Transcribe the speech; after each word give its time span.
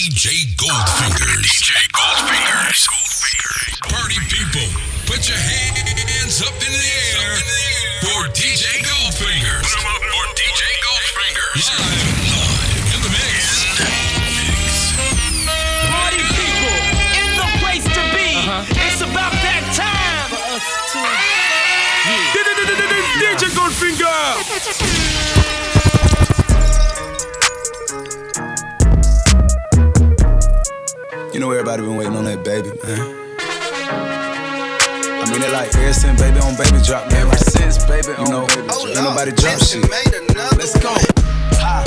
DJ 0.00 0.56
Goldfingers. 0.56 1.44
DJ 1.44 1.76
Goldfingers. 1.92 2.88
Party 3.84 4.16
people, 4.32 4.64
put 5.04 5.28
your 5.28 5.36
hands 5.36 6.40
up 6.40 6.56
in 6.56 6.72
the 6.72 6.88
air 7.12 7.36
for 8.00 8.24
DJ 8.32 8.80
Goldfingers. 8.80 9.60
Put 9.60 9.76
'em 9.76 9.92
up 9.92 10.00
for 10.00 10.24
DJ 10.40 10.64
Goldfingers. 10.80 11.68
Live, 11.68 12.16
live 12.32 12.96
in 12.96 13.00
the 13.04 13.12
mix. 13.12 13.44
Party 15.92 16.24
people 16.32 16.80
in 17.20 17.36
the 17.36 17.48
place 17.60 17.84
to 17.84 18.02
be. 18.16 18.40
Uh-huh. 18.40 18.64
It's 18.88 19.02
about 19.02 19.36
that 19.44 19.62
time 19.76 20.32
for 20.32 20.40
us 20.56 20.64
to. 20.92 21.00
DJ 23.20 23.52
Goldfinger. 23.52 25.36
You 31.40 31.46
know 31.48 31.52
everybody 31.52 31.80
been 31.80 31.96
waiting 31.96 32.16
on 32.20 32.28
that 32.28 32.44
baby, 32.44 32.68
man. 32.84 33.00
I 35.00 35.24
mean 35.32 35.40
it 35.40 35.48
like 35.56 35.72
ever 35.72 35.96
since 35.96 36.20
baby 36.20 36.36
on 36.36 36.52
baby 36.52 36.76
drop, 36.84 37.08
man. 37.08 37.32
Ever 37.32 37.40
since 37.48 37.80
baby 37.88 38.12
on 38.12 38.28
you 38.28 38.32
know, 38.32 38.44
baby 38.44 38.68
drop. 38.68 38.84
Ain't 38.92 39.00
nobody 39.00 39.32
drop 39.32 39.56
shit. 39.56 39.80
Let's 39.88 40.76
go. 40.76 40.92
Ha. 41.64 41.80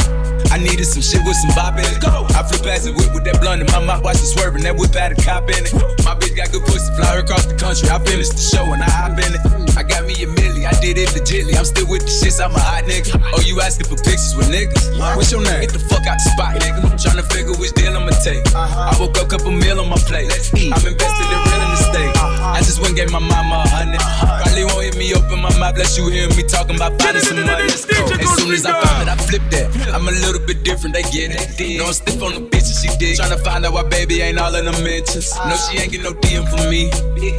I 0.49 0.57
needed 0.57 0.85
some 0.85 1.05
shit 1.05 1.21
with 1.21 1.37
some 1.37 1.53
bop 1.53 1.77
in 1.77 1.85
it. 1.85 2.01
Go. 2.01 2.25
I 2.33 2.41
flew 2.45 2.65
past 2.65 2.85
the 2.85 2.93
whip 2.93 3.13
with 3.13 3.29
that 3.29 3.41
blunt 3.41 3.61
in 3.61 3.69
my 3.69 3.77
mouth, 3.77 4.01
watch 4.01 4.21
it 4.21 4.29
swerving. 4.29 4.61
That 4.69 4.77
whip 4.77 4.93
had 4.93 5.13
a 5.13 5.21
cop 5.21 5.49
in 5.49 5.65
it. 5.65 5.73
My 6.05 6.13
bitch 6.13 6.33
got 6.37 6.53
good 6.53 6.61
pussy, 6.65 6.93
fly 6.93 7.17
her 7.17 7.25
across 7.25 7.49
the 7.49 7.57
country. 7.57 7.89
I 7.89 7.97
finished 8.05 8.37
the 8.37 8.41
show 8.41 8.65
and 8.73 8.81
I 8.81 8.89
hop 8.89 9.17
in 9.17 9.33
it. 9.33 9.41
I 9.73 9.81
got 9.81 10.05
me 10.05 10.13
a 10.21 10.29
milli, 10.29 10.52
I 10.65 10.73
did 10.79 10.97
it 10.97 11.09
legitly. 11.09 11.55
I'm 11.57 11.65
still 11.65 11.87
with 11.87 12.03
the 12.03 12.13
shits, 12.13 12.43
I'm 12.43 12.55
a 12.55 12.59
hot 12.59 12.83
nigga. 12.85 13.19
Oh, 13.33 13.41
you 13.41 13.59
asking 13.61 13.87
for 13.87 13.97
pictures 13.97 14.35
with 14.35 14.49
niggas? 14.49 14.95
What's 15.15 15.31
your 15.31 15.43
name? 15.43 15.61
Get 15.61 15.73
the 15.73 15.79
fuck 15.79 16.05
out 16.07 16.17
the 16.19 16.29
spot, 16.31 16.55
nigga. 16.61 16.81
Tryna 16.95 17.25
figure 17.31 17.55
which 17.59 17.73
deal 17.73 17.95
I'ma 17.95 18.11
take. 18.23 18.43
I 18.55 18.95
woke 18.99 19.17
up, 19.19 19.29
couple 19.29 19.51
meal 19.51 19.79
on 19.79 19.89
my 19.89 19.99
plate. 20.07 20.29
Let's 20.29 20.53
eat. 20.55 20.71
I'm 20.71 20.85
invested 20.85 21.27
in 21.27 21.39
real 21.43 21.73
estate. 21.75 22.13
I 22.17 22.59
just 22.63 22.79
went 22.79 22.95
and 22.95 22.97
gave 22.97 23.11
my 23.11 23.19
mama 23.19 23.63
a 23.63 23.67
hundred. 23.67 23.99
Probably 23.99 24.63
won't 24.65 24.83
hear 24.83 24.95
me 24.95 25.13
open 25.13 25.41
my 25.41 25.51
mouth, 25.59 25.75
bless 25.75 25.97
you 25.97 26.07
hear 26.09 26.29
me 26.37 26.43
talking 26.43 26.75
about 26.75 26.95
finding 27.01 27.23
some 27.23 27.41
money. 27.41 27.67
Let's 27.67 27.85
go. 27.85 27.97
As 28.13 28.29
soon 28.37 28.53
as 28.53 28.65
I 28.65 28.73
found 28.79 29.03
it, 29.03 29.09
I 29.09 29.17
flipped 29.17 29.49
that. 29.51 29.67
I'm 29.93 30.07
a 30.07 30.11
little 30.11 30.41
bit 30.45 30.63
different, 30.63 30.95
they 30.95 31.03
get 31.09 31.33
it. 31.33 31.77
No, 31.77 31.87
I'm 31.87 31.93
stiff 31.93 32.21
on 32.21 32.33
the 32.33 32.41
bitch 32.41 32.69
and 32.69 32.77
she 32.77 32.89
dig. 32.97 33.17
Tryna 33.17 33.43
find 33.43 33.65
out 33.65 33.73
why 33.73 33.83
baby 33.83 34.21
ain't 34.21 34.39
all 34.39 34.53
in 34.55 34.65
the 34.65 34.75
mentions. 34.83 35.33
No, 35.43 35.55
she 35.55 35.79
ain't 35.81 35.91
get 35.91 36.03
no 36.03 36.13
DM 36.13 36.45
from 36.47 36.69
me. 36.69 36.89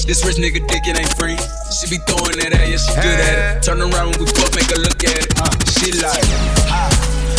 This 0.05 0.25
rich 0.25 0.37
nigga 0.37 0.67
dick, 0.67 0.83
it 0.87 0.99
ain't 0.99 1.15
free. 1.15 1.39
She 1.71 1.91
be 1.91 1.99
throwing 2.07 2.39
that 2.39 2.55
at, 2.55 2.69
yeah, 2.71 2.79
she 2.79 2.95
good 2.95 3.14
at 3.21 3.59
it. 3.59 3.63
Turn 3.63 3.81
around 3.81 4.15
when 4.15 4.25
we 4.25 4.27
fuck, 4.33 4.51
make 4.55 4.69
her 4.71 4.81
look 4.81 5.01
at 5.05 5.17
it. 5.19 5.31
Uh, 5.39 5.51
she 5.67 5.93
like, 5.99 6.25
ha. 6.67 6.89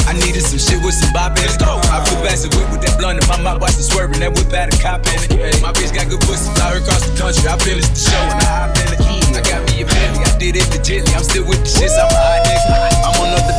I 0.06 0.14
needed 0.14 0.46
some 0.46 0.62
shit 0.62 0.78
with 0.86 0.94
some 0.94 1.12
bop 1.14 1.34
in 1.38 1.50
it. 1.50 1.58
I 1.62 2.04
past 2.22 2.46
the 2.46 2.50
whip 2.54 2.70
with 2.70 2.86
that 2.86 2.96
blunt 3.02 3.18
in 3.18 3.26
my 3.26 3.42
mouth, 3.42 3.62
watch 3.62 3.78
it 3.78 3.86
swerving. 3.86 4.22
That 4.22 4.38
whip 4.38 4.54
had 4.54 4.70
a 4.70 4.78
cop 4.78 5.02
in 5.10 5.18
it. 5.18 5.32
Hey, 5.34 5.58
my 5.62 5.74
bitch 5.74 5.94
got 5.94 6.10
good 6.10 6.22
pussy, 6.22 6.50
fly 6.54 6.78
her 6.78 6.80
across 6.82 7.06
the 7.06 7.14
country. 7.18 7.50
I 7.50 7.58
finished 7.58 7.94
the 7.94 8.02
show 8.14 8.22
and 8.22 8.40
I 8.42 8.70
hop 8.70 8.78
in 8.78 8.88
it. 8.94 9.02
I 9.34 9.42
got 9.42 9.62
me 9.66 9.82
a 9.82 9.86
belly, 9.86 10.22
I 10.22 10.32
did 10.38 10.56
it 10.56 10.68
legitly. 10.70 11.12
I'm 11.18 11.26
still 11.26 11.46
with 11.46 11.62
the 11.66 11.70
shits, 11.70 11.98
I'm 11.98 12.06
a 12.06 12.18
hot 12.18 12.42
nigga. 12.46 12.76
I'm 13.02 13.22
on 13.22 13.30
the 13.34 13.56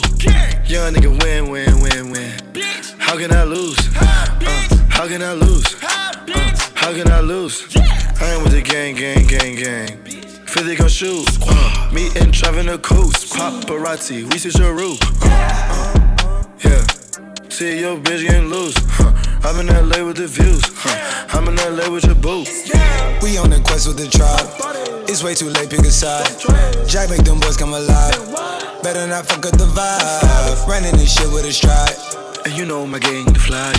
back 0.00 0.24
in 0.24 0.32
the 0.32 0.46
stool. 0.46 0.66
Young 0.66 0.94
nigga 0.94 1.22
win, 1.22 1.50
win, 1.50 1.80
win, 1.80 2.10
win. 2.10 2.32
How 2.98 3.16
can 3.16 3.32
I 3.32 3.44
lose? 3.44 3.78
Uh, 3.96 4.02
how 4.88 5.06
can 5.06 5.22
I 5.22 5.32
lose? 5.32 5.74
Uh, 5.82 6.12
how 6.74 6.92
can 6.92 7.10
I 7.10 7.20
lose? 7.20 7.66
I 7.76 8.26
am 8.30 8.42
with 8.42 8.52
the 8.52 8.62
gang, 8.62 8.94
gang, 8.94 9.26
gang, 9.26 9.56
gang. 9.56 9.98
50 10.46 10.76
gon' 10.76 10.88
shoot. 10.88 11.26
Uh, 11.42 11.90
me 11.92 12.06
and 12.16 12.32
Travin' 12.32 12.66
the 12.66 12.78
coast. 12.78 13.32
Paparazzi, 13.32 14.30
we 14.32 14.38
see 14.38 14.58
your 14.58 14.74
roof. 14.74 14.98
Uh, 15.22 15.28
uh, 15.28 16.44
yeah. 16.64 16.86
See 17.48 17.80
your 17.80 17.96
bitch 17.98 18.26
getting 18.26 18.48
loose. 18.48 18.74
Huh. 18.78 19.25
I'm 19.46 19.60
in 19.60 19.68
LA 19.70 20.02
with 20.02 20.16
the 20.16 20.26
views. 20.26 20.58
Huh. 20.74 21.38
I'm 21.38 21.46
in 21.46 21.54
LA 21.54 21.88
with 21.88 22.04
your 22.04 22.16
boo. 22.18 22.42
We 23.22 23.38
on 23.38 23.54
the 23.54 23.62
quest 23.62 23.86
with 23.86 23.94
the 23.94 24.10
tribe. 24.10 24.42
It's 25.06 25.22
way 25.22 25.38
too 25.38 25.50
late, 25.54 25.70
pick 25.70 25.86
a 25.86 25.94
side. 25.94 26.26
Jack 26.90 27.10
make 27.10 27.22
them 27.22 27.38
boys 27.38 27.56
come 27.56 27.70
alive. 27.70 28.18
Better 28.82 29.06
not 29.06 29.30
fuck 29.30 29.46
up 29.46 29.54
the 29.54 29.70
vibe. 29.70 30.66
Running 30.66 30.98
this 30.98 31.14
shit 31.14 31.30
with 31.30 31.46
a 31.46 31.52
stride. 31.54 31.94
And 32.42 32.58
you 32.58 32.66
know 32.66 32.90
my 32.90 32.98
gang, 32.98 33.22
the 33.30 33.38
flies. 33.38 33.78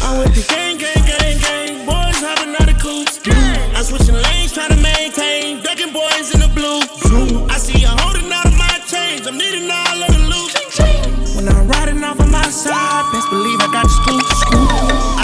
I 0.00 0.16
went 0.16 0.32
to 0.40 0.42
gang, 0.48 0.80
gang, 0.80 1.04
gang, 1.04 1.36
gang. 1.36 1.84
Boys 1.84 2.24
hopping 2.24 2.56
out 2.56 2.72
of 2.72 2.80
coops. 2.80 3.20
I'm 3.76 3.84
switching 3.84 4.16
lanes, 4.16 4.56
trying 4.56 4.72
to 4.72 4.80
maintain. 4.80 5.60
Ducking 5.60 5.92
boys 5.92 6.32
in 6.32 6.40
the 6.40 6.48
blue. 6.48 6.80
I 7.52 7.60
see 7.60 7.76
you 7.76 7.92
holding 7.92 8.32
out 8.32 8.48
of 8.48 8.56
my 8.56 8.80
chains. 8.88 9.28
I'm 9.28 9.36
needing 9.36 9.68
all 9.68 10.00
of 10.00 10.08
the 10.16 10.22
loot. 10.32 10.48
When 11.36 11.44
I'm 11.44 11.68
riding 11.68 12.02
off 12.02 12.18
on 12.24 12.30
my 12.32 12.48
side, 12.48 13.04
best 13.12 13.28
believe 13.28 13.60
I 13.60 13.68
got 13.68 13.84
the 13.84 13.92
scoop. 14.00 14.23
a 14.54 15.23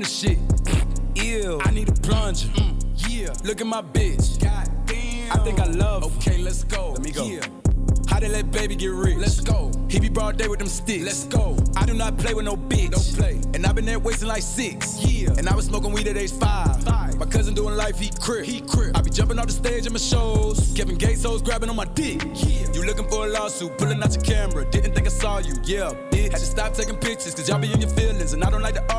bitch. 0.00 0.22
They 0.22 0.36
I'm 0.36 0.70
the 0.70 0.76
shit. 1.16 1.24
Ew. 1.24 1.60
I 1.64 1.70
need 1.70 1.88
a 1.88 1.92
plunger. 1.92 2.48
Mm. 2.48 3.08
yeah. 3.08 3.34
Look 3.44 3.60
at 3.60 3.66
my 3.66 3.82
bitch. 3.82 4.40
God 4.42 4.68
damn. 4.86 5.32
I 5.32 5.44
think 5.44 5.60
I 5.60 5.66
love. 5.66 6.02
her. 6.02 6.18
Okay, 6.18 6.38
let's 6.38 6.64
go. 6.64 6.92
Let 6.92 7.02
me 7.02 7.10
go. 7.10 7.24
Yeah. 7.24 7.46
How 8.08 8.20
they 8.20 8.28
let 8.28 8.50
baby 8.50 8.76
get 8.76 8.92
rich? 8.92 9.16
Let's 9.18 9.40
go. 9.40 9.70
He 9.88 10.00
be 10.00 10.08
broad 10.08 10.36
day 10.36 10.48
with 10.48 10.58
them 10.58 10.68
sticks. 10.68 11.04
Let's 11.04 11.24
go. 11.24 11.56
I 11.76 11.84
do 11.86 11.94
not 11.94 12.16
play 12.18 12.34
with 12.34 12.44
no 12.44 12.56
bitch. 12.56 12.90
Don't 12.90 13.16
play. 13.16 13.40
And 13.54 13.66
I 13.66 13.72
been 13.72 13.84
there 13.84 13.98
wasting 13.98 14.28
like 14.28 14.42
six. 14.42 15.02
Yeah. 15.04 15.34
And 15.36 15.48
I 15.48 15.54
was 15.54 15.66
smoking 15.66 15.92
weed 15.92 16.06
at 16.08 16.16
age 16.16 16.32
five. 16.32 16.82
Five. 16.84 17.16
My 17.18 17.26
cousin 17.26 17.54
doing 17.54 17.74
life, 17.76 17.98
he 17.98 18.10
crip. 18.20 18.44
He 18.44 18.60
crip. 18.60 18.96
I 18.96 19.02
be 19.02 19.10
jumping 19.10 19.38
off 19.38 19.46
the 19.46 19.52
stage 19.52 19.86
in 19.86 19.92
my 19.92 19.98
shows. 19.98 20.72
Kevin 20.76 20.96
Gates 20.96 21.24
hoes 21.24 21.42
grabbing 21.42 21.68
on 21.68 21.76
my 21.76 21.84
dick. 21.84 22.22
Yeah. 22.34 22.72
You 22.72 22.84
looking 22.84 23.08
for 23.08 23.26
a 23.26 23.28
lawsuit, 23.28 23.76
pulling 23.78 24.02
out 24.02 24.14
your 24.14 24.24
camera. 24.24 24.64
Didn't 24.70 24.94
think 24.94 25.06
I 25.06 25.10
saw 25.10 25.38
you. 25.38 25.54
Yeah, 25.64 25.92
bitch. 26.10 26.30
Had 26.30 26.40
to 26.40 26.46
stop 26.46 26.74
taking 26.74 26.96
pictures, 26.96 27.34
cause 27.34 27.48
y'all 27.48 27.58
be 27.58 27.72
in 27.72 27.80
your 27.80 27.90
feelings. 27.90 28.32
And 28.32 28.44
I 28.44 28.50
don't 28.50 28.62
like 28.62 28.74
to 28.74 28.92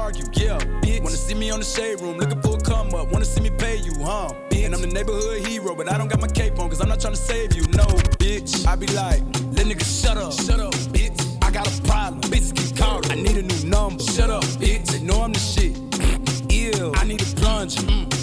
shade 1.67 1.99
room, 2.01 2.17
looking 2.17 2.41
for 2.41 2.57
a 2.57 2.61
come 2.61 2.93
up. 2.95 3.11
Wanna 3.11 3.25
see 3.25 3.41
me 3.41 3.49
pay 3.49 3.75
you, 3.77 3.93
huh? 3.99 4.33
Bitch. 4.49 4.65
And 4.65 4.73
I'm 4.73 4.81
the 4.81 4.87
neighborhood 4.87 5.45
hero, 5.45 5.75
but 5.75 5.91
I 5.91 5.97
don't 5.97 6.07
got 6.07 6.21
my 6.21 6.27
cape 6.27 6.57
on, 6.59 6.69
cause 6.69 6.81
I'm 6.81 6.87
not 6.89 6.99
trying 6.99 7.13
to 7.13 7.19
save 7.19 7.55
you. 7.55 7.63
No, 7.73 7.85
bitch. 8.21 8.65
I 8.65 8.75
be 8.75 8.87
like, 8.87 9.21
let 9.55 9.65
niggas 9.67 10.01
shut 10.01 10.17
up. 10.17 10.31
Shut 10.31 10.59
up, 10.59 10.73
bitch. 10.95 11.19
I 11.43 11.51
got 11.51 11.67
a 11.67 11.81
problem. 11.83 12.21
Bitches 12.21 12.55
keep 12.55 12.77
calling. 12.77 13.11
I 13.11 13.15
need 13.15 13.37
a 13.37 13.43
new 13.43 13.69
number. 13.69 14.03
Shut 14.03 14.29
up, 14.29 14.43
bitch. 14.61 14.87
They 14.87 15.01
know 15.01 15.21
I'm 15.21 15.33
the 15.33 15.39
shit. 15.39 15.77
Ew. 16.51 16.93
I 16.95 17.03
need 17.05 17.21
a 17.21 17.25
plunger. 17.35 17.81
Mm, 17.81 18.16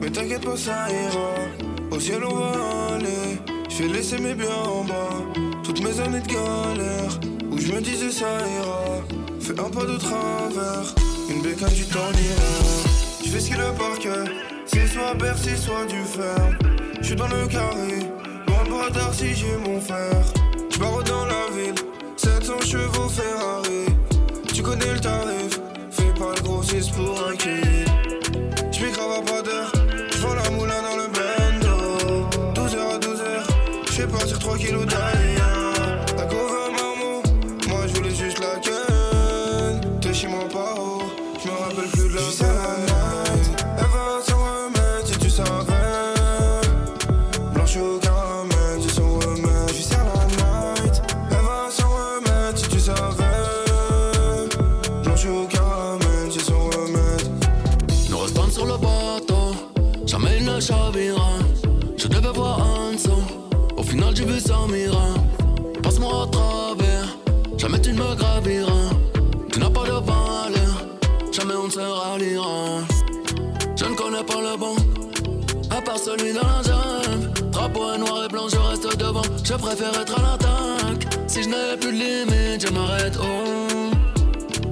mais 0.00 0.10
t'inquiète 0.10 0.44
pas, 0.44 0.56
ça 0.56 0.86
ira. 0.90 1.34
Au 1.90 2.00
ciel, 2.00 2.22
on 2.24 2.34
va 2.34 2.94
aller. 2.94 3.38
Je 3.68 3.82
vais 3.82 3.88
laisser 3.88 4.18
mes 4.18 4.34
biens 4.34 4.62
en 4.66 4.84
bas. 4.84 5.42
Toutes 5.62 5.82
mes 5.82 6.00
années 6.00 6.20
de 6.20 6.28
galère, 6.28 7.20
où 7.50 7.58
je 7.58 7.72
me 7.72 7.80
disais 7.80 8.10
ça 8.10 8.26
ira. 8.26 9.02
Fais 9.40 9.58
un 9.58 9.70
pas 9.70 9.84
de 9.84 9.96
travers. 9.96 10.94
une 11.30 11.42
bécane 11.42 11.72
du 11.72 11.84
temps 11.84 12.12
Je 13.24 13.28
fais 13.30 13.40
ce 13.40 13.48
qu'il 13.48 13.56
le 13.56 13.72
par 13.78 13.98
cœur, 13.98 14.26
c'est 14.66 14.86
soit 14.86 15.14
Bercy, 15.14 15.56
soit 15.56 15.86
du 15.86 16.02
fer. 16.04 16.58
Je 17.00 17.06
suis 17.06 17.16
dans 17.16 17.28
le 17.28 17.46
carré, 17.46 18.00
loin 18.46 18.64
de 18.64 18.94
bras 18.94 19.12
si 19.12 19.34
j'ai 19.34 19.56
mon 19.56 19.80
fer. 19.80 20.22
Je 20.70 20.78
dans 20.78 21.24
la 21.26 21.46
ville, 21.56 21.74
700 22.16 22.60
chevaux 22.60 23.08
Ferrari. 23.08 23.86
Tu 24.52 24.62
connais 24.62 24.92
le 24.92 25.00
tarif, 25.00 25.60
fais 25.90 26.12
pas 26.18 26.34
le 26.36 26.42
grossiste 26.42 26.92
pour 26.92 27.28
un 27.28 27.36
kill. 27.36 27.91
J'vends 30.12 30.34
la 30.34 30.50
moulin 30.50 30.80
dans 30.82 30.96
le 30.96 31.08
bendo. 31.08 32.28
12h 32.54 32.78
à 32.78 32.98
12h, 32.98 33.90
j'fais 33.90 34.06
partir 34.06 34.38
3 34.38 34.56
kilos 34.58 34.86
d'ail. 34.86 35.21
Celui 76.04 76.32
dans 76.32 76.42
la 76.42 76.62
jungle. 76.62 77.30
Drapeau 77.50 77.92
est 77.94 77.98
noir 77.98 78.24
et 78.24 78.28
blanc, 78.28 78.48
je 78.48 78.56
reste 78.56 78.96
devant. 78.98 79.22
Je 79.44 79.54
préfère 79.54 79.94
être 80.00 80.18
à 80.18 80.22
l'attaque. 80.22 81.06
Si 81.26 81.42
je 81.42 81.48
n'ai 81.48 81.76
plus 81.80 81.92
de 81.92 81.98
limite, 82.04 82.66
je 82.66 82.72
m'arrête. 82.72 83.16
Oh. 83.20 83.90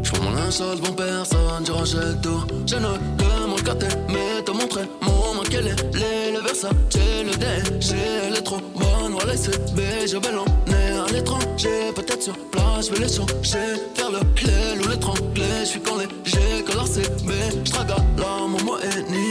Je 0.02 0.10
prends 0.10 0.22
mon 0.25 0.32
linge 0.32 0.54
sale 0.54 0.80
devant 0.80 0.92
personne, 0.92 1.64
je 1.66 1.72
rachète 1.72 2.20
tout. 2.22 2.42
Je 2.66 2.76
ne 2.76 2.88
demande 3.18 3.62
qu'à 3.62 3.75
t'aimer, 3.75 4.42
te 4.44 4.50
montrer 4.50 4.82
mon 5.02 5.34
manque, 5.34 5.49
quel 5.50 5.66
est 5.68 5.76
le 5.92 6.40
Versace, 6.40 6.70
le 6.94 7.37
déchet, 7.37 7.96
elle 8.26 8.37
est 8.37 8.42
trop 8.42 8.60
bonne, 8.75 9.12
voilà 9.12 9.37
c'est 9.37 9.58
B, 9.75 9.80
je 10.06 10.16
vais 10.16 10.32
l'emmener 10.32 10.99
à 11.06 11.12
l'étranger, 11.12 11.92
peut-être 11.94 12.22
sur 12.22 12.37
place, 12.50 12.88
je 12.88 12.92
vais 12.92 13.00
les 13.00 13.12
changer, 13.12 13.80
faire 13.94 14.10
le 14.10 14.20
l'aile 14.42 14.80
ou 14.82 14.88
l'étrangler, 14.88 15.60
je 15.60 15.64
suis 15.66 15.80
quand 15.80 15.96
léger, 15.96 16.64
que 16.64 16.76
la 16.76 16.84
CB, 16.84 17.32
je 17.64 17.70
traga 17.70 17.96
là, 18.16 18.46
mon 18.49 18.62
mot 18.64 18.78
est 18.78 19.10
ni 19.10 19.29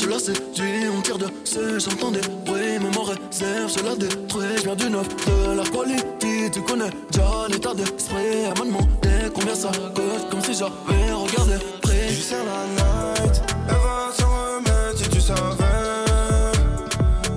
je 0.00 0.08
la 0.08 0.18
séduis, 0.18 0.88
on 0.96 1.00
tire 1.00 1.18
dessus, 1.18 1.80
j'entends 1.80 2.10
des 2.10 2.20
bruits, 2.44 2.78
mais 2.80 2.90
mon 2.94 3.02
réserve, 3.02 3.72
je 3.76 3.84
la 3.84 3.96
détruis, 3.96 4.56
je 4.58 4.62
viens 4.62 4.76
du 4.76 4.90
neuf, 4.90 5.08
de 5.08 5.56
la 5.56 5.64
quality, 5.64 6.50
tu 6.52 6.60
connais 6.62 6.90
déjà 7.10 7.46
l'état 7.48 7.74
d'esprit, 7.74 8.44
elle 8.44 9.30
combien 9.36 9.54
ça 9.54 9.70
coûte, 9.94 10.30
comme 10.30 10.40
si 10.40 10.54
j'avais 10.54 11.12
regardé 11.12 11.64
près. 11.82 12.08
J'suis 12.08 12.22
sur 12.22 12.38
la 12.38 12.66
night. 12.76 13.42
Elle 13.68 13.74
va 13.74 14.12
s'en 14.16 14.28
remettre 14.28 14.98
si 14.98 15.08
tu 15.08 15.20
savais. 15.20 16.52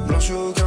Blanche 0.08 0.32
au 0.32 0.59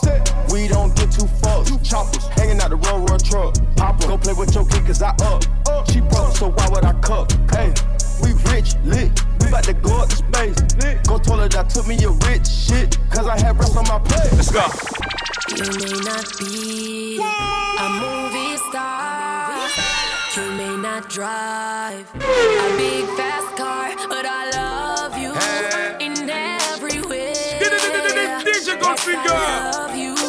Offset, 0.00 0.52
we 0.52 0.68
don't 0.68 0.94
get 0.96 1.10
too 1.12 1.26
fucked. 1.26 1.84
Choppers 1.84 2.26
hanging 2.28 2.60
out 2.60 2.70
the 2.70 2.76
road, 2.76 3.10
road 3.10 3.24
truck. 3.24 3.54
Papa, 3.76 4.06
go 4.06 4.18
play 4.18 4.32
with 4.32 4.54
your 4.54 4.64
kid, 4.66 4.86
cause 4.86 5.02
I 5.02 5.10
up. 5.22 5.44
She 5.90 6.00
broke, 6.00 6.36
so 6.36 6.50
why 6.50 6.68
would 6.70 6.84
I 6.84 6.92
cup? 7.00 7.32
Hey, 7.50 7.72
we 8.22 8.32
rich, 8.50 8.74
lit. 8.84 9.10
We 9.40 9.48
about 9.48 9.64
to 9.64 9.74
go 9.74 10.02
up 10.02 10.08
to 10.08 10.16
space. 10.16 10.60
Go 11.06 11.18
told 11.18 11.40
her 11.40 11.48
that 11.48 11.70
took 11.70 11.86
me 11.86 11.96
a 12.04 12.10
rich 12.28 12.46
shit, 12.46 12.98
cause 13.10 13.26
I 13.26 13.38
had 13.38 13.58
rest 13.58 13.76
on 13.76 13.84
my 13.88 13.98
plate. 13.98 14.32
Let's 14.32 14.50
go. 14.50 14.64
You 15.56 15.64
may 15.78 16.00
not 16.04 16.26
be 16.38 17.18
a 17.18 17.88
movie 18.00 18.56
star. 18.70 19.68
You 20.36 20.52
may 20.52 20.76
not 20.76 21.08
drive 21.10 22.06
a 22.14 22.76
big 22.76 23.04
fast 23.16 23.56
car, 23.56 23.90
DJ 29.00 30.19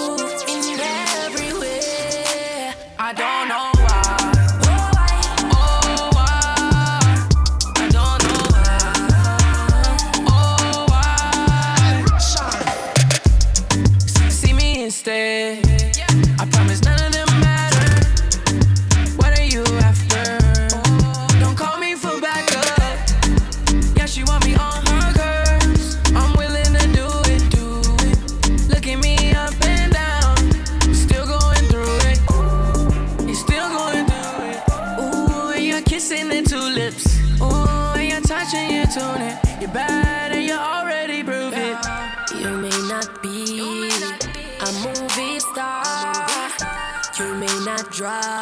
drive 48.01 48.40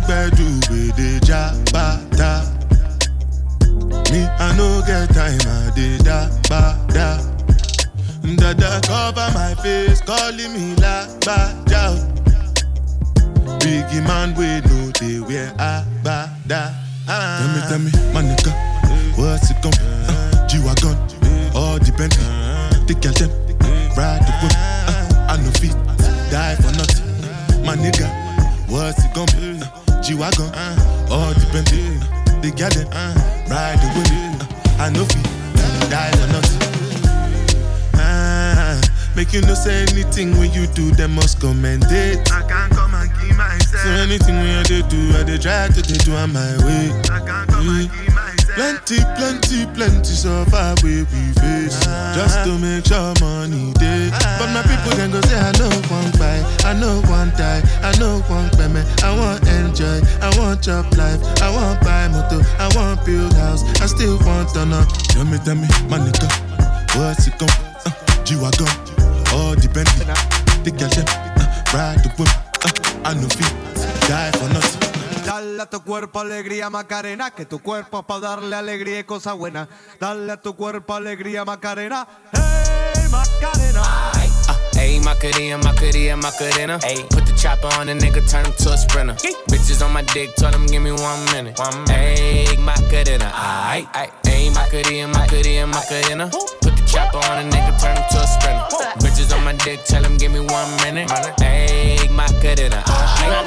This 0.00 0.08
one 0.08 0.18
I 0.18 0.30
do 0.30 0.44
with 0.70 0.96
the 0.96 1.20
jabata. 1.20 2.46
Me, 4.12 4.26
I 4.38 4.56
no 4.56 4.82
get 4.86 5.08
time, 5.14 5.40
I 5.46 5.70
did 5.74 6.04
da 6.04 6.28
ba 6.48 6.76
da. 6.88 7.18
Dada 8.36 8.80
cover 8.86 9.30
my 9.34 9.54
face, 9.62 10.00
calling 10.02 10.52
me 10.52 10.74
la 10.76 11.06
ba 11.20 11.54
da. 11.66 11.96
Biggie 13.58 14.06
man, 14.06 14.34
we 14.34 14.60
know 14.68 14.90
they 14.98 15.20
wear 15.20 15.52
a 15.58 15.84
ba 16.02 16.30
da. 16.46 16.70
Tell 17.06 17.48
me, 17.48 17.60
tell 17.68 17.78
me, 17.78 17.90
my 18.12 18.22
nigga, 18.22 18.52
what's 19.18 19.50
it 19.50 19.56
gon' 19.62 19.72
uh, 19.74 20.46
G-Wagon, 20.46 20.96
all 21.54 21.78
the 21.78 21.92
Bentley, 21.96 22.24
the 22.86 22.94
girl 23.00 23.12
them, 23.14 23.30
Uh, 30.38 30.46
G-Wagon, 30.46 31.10
all 31.10 31.34
Bentley, 31.52 31.98
the 32.40 32.50
girl 32.56 32.70
them, 32.70 32.86
ride 33.50 33.78
the 33.82 33.88
whip, 33.98 34.08
uh, 34.78 34.82
I 34.82 34.90
no 34.90 35.04
feet, 35.04 35.26
die 35.90 36.10
for 36.12 36.28
nothing. 36.32 36.60
Ah, 37.96 38.80
make 39.16 39.32
you 39.32 39.40
no 39.42 39.54
say 39.54 39.82
anything 39.90 40.38
when 40.38 40.52
you 40.52 40.66
do, 40.68 40.90
them 40.92 41.14
must 41.16 41.40
commend 41.40 41.84
it. 41.90 42.30
I 42.30 42.42
can't 42.48 42.72
come 42.72 42.94
and 42.94 43.10
keep 43.20 43.36
myself. 43.36 43.82
So 43.82 43.90
anything 43.90 44.36
when 44.36 44.56
I 44.58 44.62
do, 44.62 44.82
I 45.18 45.24
dey 45.24 45.38
try 45.38 45.66
to 45.68 45.82
do 45.82 46.12
on 46.14 46.32
my 46.32 46.56
way. 46.64 46.92
I 47.10 47.18
can't 47.26 47.48
come 47.50 47.68
and 47.68 47.90
keep 47.90 47.98
myself. 47.98 48.09
Plenty, 48.54 48.98
plenty, 49.16 49.66
plenty 49.74 50.04
so 50.14 50.44
far 50.46 50.74
we 50.82 51.04
face. 51.04 51.78
Just 52.14 52.42
to 52.44 52.58
make 52.58 52.84
sure 52.84 53.14
money 53.20 53.72
day 53.74 54.10
But 54.38 54.50
my 54.52 54.62
people 54.62 54.96
then 54.96 55.10
go 55.10 55.20
say 55.22 55.38
I 55.38 55.52
know 55.58 55.70
one 55.88 56.10
buy 56.18 56.42
I 56.64 56.74
know 56.74 57.00
one 57.08 57.30
die 57.38 57.62
I 57.82 57.96
know 57.98 58.20
one 58.26 58.50
payment 58.50 58.86
I 59.04 59.14
want 59.16 59.46
enjoy 59.46 60.00
I 60.20 60.28
want 60.38 60.62
job 60.62 60.92
life. 60.96 61.20
I 61.40 61.50
want 61.54 61.80
buy 61.80 62.08
motor 62.08 62.42
I 62.58 62.68
want 62.74 63.04
build 63.06 63.32
house. 63.34 63.62
I 63.80 63.86
still 63.86 64.18
want 64.26 64.50
to 64.54 64.66
know 64.66 64.84
Tell 65.14 65.24
me, 65.24 65.38
tell 65.44 65.54
me, 65.54 65.68
my 65.88 65.98
nigga 65.98 66.28
What's 66.98 67.28
it 67.28 67.38
gon' 67.38 67.48
uh, 67.86 68.24
G-Wagon. 68.24 68.66
All 69.32 69.54
the 69.54 69.70
Bentley 69.72 70.04
The 70.64 70.70
them 70.74 71.06
uh, 71.38 71.62
Ride 71.72 72.02
the 72.02 72.10
whip 72.18 72.28
uh, 72.66 73.08
I 73.08 73.14
know 73.14 73.28
feet 73.28 73.54
Die 74.08 74.30
for 74.32 74.48
nothing 74.52 74.79
Dale 75.30 75.62
a 75.62 75.66
tu 75.66 75.84
cuerpo 75.84 76.18
alegría 76.18 76.70
Macarena, 76.70 77.30
que 77.30 77.46
tu 77.46 77.60
cuerpo 77.60 78.00
es 78.00 78.04
para 78.04 78.18
darle 78.18 78.56
alegría 78.56 78.98
y 78.98 79.04
cosa 79.04 79.32
buena. 79.32 79.68
Dale 80.00 80.32
a 80.32 80.40
tu 80.40 80.56
cuerpo 80.56 80.92
alegría 80.92 81.44
Macarena, 81.44 82.04
hey 82.32 83.06
Macarena. 83.12 84.10
Ayy, 84.76 84.98
Macarena, 84.98 85.58
Macarena, 85.58 86.16
Macarena. 86.16 86.78
Ayy, 86.82 87.06
put 87.10 87.26
the 87.26 87.32
chopper 87.36 87.68
on 87.78 87.86
the 87.86 87.92
nigga, 87.92 88.28
turn 88.28 88.44
him 88.44 88.52
to 88.54 88.72
a 88.72 88.76
sprinter. 88.76 89.14
Bitches 89.46 89.84
on 89.84 89.92
my 89.92 90.02
dick, 90.02 90.34
told 90.34 90.52
him 90.52 90.66
give 90.66 90.82
me 90.82 90.90
one 90.90 91.24
minute. 91.26 91.56
One 91.60 91.84
Ayy, 91.86 92.58
Macarena, 92.58 93.30
aight. 93.30 93.86
Ayy, 94.24 94.52
Macarena, 94.52 95.06
Macarena, 95.06 95.66
Macarena. 95.68 96.30
Chopper 96.90 97.44
me. 97.44 97.60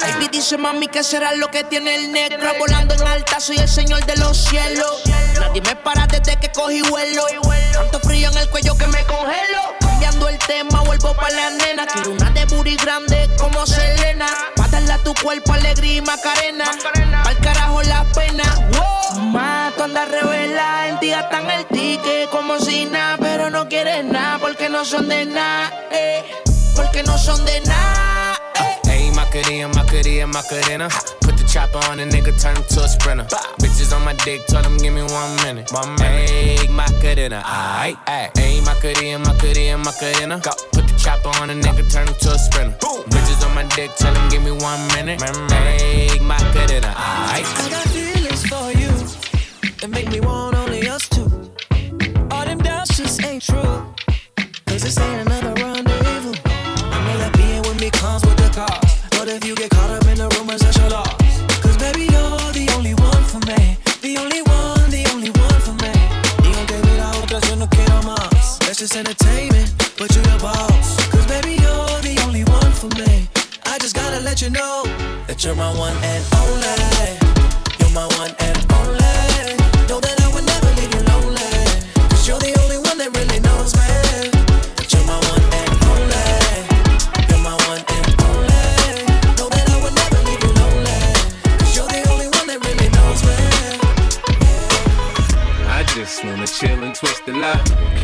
Baby 0.00 0.28
dice 0.32 0.56
mami 0.56 0.88
que 0.88 1.02
será 1.02 1.34
lo 1.34 1.48
que 1.48 1.64
tiene 1.64 1.94
el 1.94 2.12
negro 2.12 2.50
Volando 2.58 2.94
en 2.94 3.06
alta, 3.06 3.40
soy 3.40 3.58
el 3.58 3.68
señor 3.68 4.04
de 4.06 4.16
los 4.16 4.36
cielos. 4.36 5.02
Nadie 5.38 5.60
me 5.60 5.76
para 5.76 6.06
desde 6.06 6.38
que 6.38 6.50
cogí 6.52 6.82
vuelo. 6.82 7.26
Tanto 7.72 8.00
frío 8.00 8.30
en 8.30 8.38
el 8.38 8.48
cuello 8.48 8.76
que 8.76 8.86
me 8.86 9.04
congelo. 9.04 9.74
Cambiando 9.80 10.28
el 10.28 10.38
tema, 10.38 10.80
vuelvo 10.82 11.14
pa' 11.14 11.30
la 11.30 11.50
nena. 11.50 11.86
Quiero 11.86 12.12
una 12.12 12.30
de 12.30 12.44
booty 12.46 12.76
grande 12.76 13.28
como 13.38 13.66
Selena. 13.66 14.26
Pa' 14.56 14.64
a 14.64 14.98
tu 14.98 15.14
cuerpo 15.14 15.52
alegría 15.52 15.96
y 15.96 16.00
macarena. 16.00 16.70
Pa'l 17.24 17.38
carajo 17.38 17.82
la 17.82 18.04
pena. 18.14 18.44
Más, 19.32 19.74
tú 19.74 19.82
andas 19.82 20.08
revela 20.08 20.88
En 20.88 21.00
ti 21.00 21.10
gastan 21.10 21.50
el 21.50 21.64
ticket 21.66 22.28
como 22.30 22.58
si 22.58 22.84
nada 22.86 23.16
Pero 23.18 23.50
no 23.50 23.68
quieres 23.68 24.04
nada 24.04 24.38
porque 24.38 24.68
no 24.68 24.84
son 24.84 25.08
de 25.08 25.26
nada 25.26 25.72
eh. 25.90 26.24
Porque 26.76 27.02
no 27.02 27.16
son 27.18 27.44
de 27.44 27.60
nada 27.62 28.34
Ayy, 28.94 29.10
Macarena, 29.10 29.68
Macarena, 29.68 30.26
Macarena. 30.26 30.88
Put 31.20 31.36
the 31.36 31.44
chopper 31.48 31.78
on 31.90 31.98
the 31.98 32.04
nigga, 32.04 32.40
turn 32.40 32.56
him 32.56 32.62
to 32.68 32.84
a 32.84 32.88
sprinter. 32.88 33.24
Bitches 33.58 33.94
on 33.94 34.04
my 34.04 34.12
dick, 34.24 34.46
told 34.46 34.64
him 34.64 34.76
give 34.78 34.92
me 34.92 35.02
one 35.02 35.34
minute. 35.42 35.72
One 35.72 35.94
minute. 35.96 36.30
Ayy, 36.30 36.68
Macarena, 36.68 37.42
aight, 37.44 37.96
aight. 38.06 38.32
Ayy, 38.34 38.64
Macarena, 38.64 39.18
Macarena, 39.18 39.78
Macarena. 39.78 40.40
Go. 40.40 40.52
Put 40.72 40.86
the 40.86 40.94
chopper 40.96 41.30
on 41.40 41.48
the 41.48 41.54
nigga, 41.54 41.90
turn 41.90 42.06
him 42.06 42.14
to 42.14 42.32
a 42.32 42.38
sprinter. 42.38 42.76
Bitches 43.10 43.44
on 43.44 43.54
my 43.54 43.64
dick, 43.74 43.90
tell 43.96 44.14
him 44.14 44.28
give 44.28 44.42
me 44.42 44.52
one 44.52 44.86
minute. 44.94 45.18
Ayy, 45.20 46.20
Macarena, 46.20 46.94
aight. 46.94 48.13
That 49.84 49.90
make 49.90 50.08
me 50.08 50.20
want 50.20 50.56
only 50.56 50.88
us 50.88 51.06
two. 51.08 51.28
All 52.30 52.44
them 52.46 52.58
doubts 52.58 52.96
just 52.96 53.22
ain't 53.22 53.42
true. 53.42 53.76
Cause 54.66 54.82
this 54.82 54.98
ain't 54.98 55.26
another 55.26 55.52
rendezvous. 55.60 56.32
I 56.94 56.98
know 57.04 57.16
that 57.20 57.32
being 57.36 57.60
with 57.68 57.78
me 57.80 57.90
comes 57.90 58.24
with 58.24 58.38
the 58.40 58.48
cost. 58.48 59.04
But 59.10 59.28
if 59.28 59.44
you 59.44 59.54
get 59.54 59.70
caught 59.70 59.90
up 59.90 60.06
in 60.06 60.16
the 60.16 60.28
rumors, 60.36 60.62
that's 60.62 60.78
your 60.78 60.88
loss. 60.88 61.12
Cause 61.60 61.76
baby, 61.76 62.08
you're 62.08 62.52
the 62.56 62.66
only 62.76 62.94
one 62.94 63.24
for 63.28 63.40
me. 63.44 63.76
The 64.00 64.16
only 64.24 64.40
one, 64.40 64.88
the 64.88 65.04
only 65.12 65.32
one 65.44 65.60
for 65.60 65.76
me. 65.84 65.92
Digo 66.40 66.62
que 66.64 66.78
mira 66.88 67.08
otras, 67.20 67.44
yo 67.48 67.56
no 67.56 67.66
quiero 67.68 68.00
más. 68.08 68.58
That's 68.64 68.78
just 68.78 68.96
entertainment, 68.96 69.68
but 69.98 70.08
you're 70.14 70.24
the 70.24 70.38
boss. 70.40 70.96
Cause 71.12 71.26
baby, 71.26 71.60
you're 71.60 72.00
the 72.00 72.16
only 72.24 72.44
one 72.44 72.72
for 72.72 72.88
me. 72.96 73.28
I 73.66 73.76
just 73.78 73.94
gotta 73.94 74.20
let 74.20 74.40
you 74.40 74.48
know 74.48 74.84
that 75.26 75.44
you're 75.44 75.54
my 75.54 75.76
one 75.76 75.96
and 76.00 76.24
only. 76.40 76.63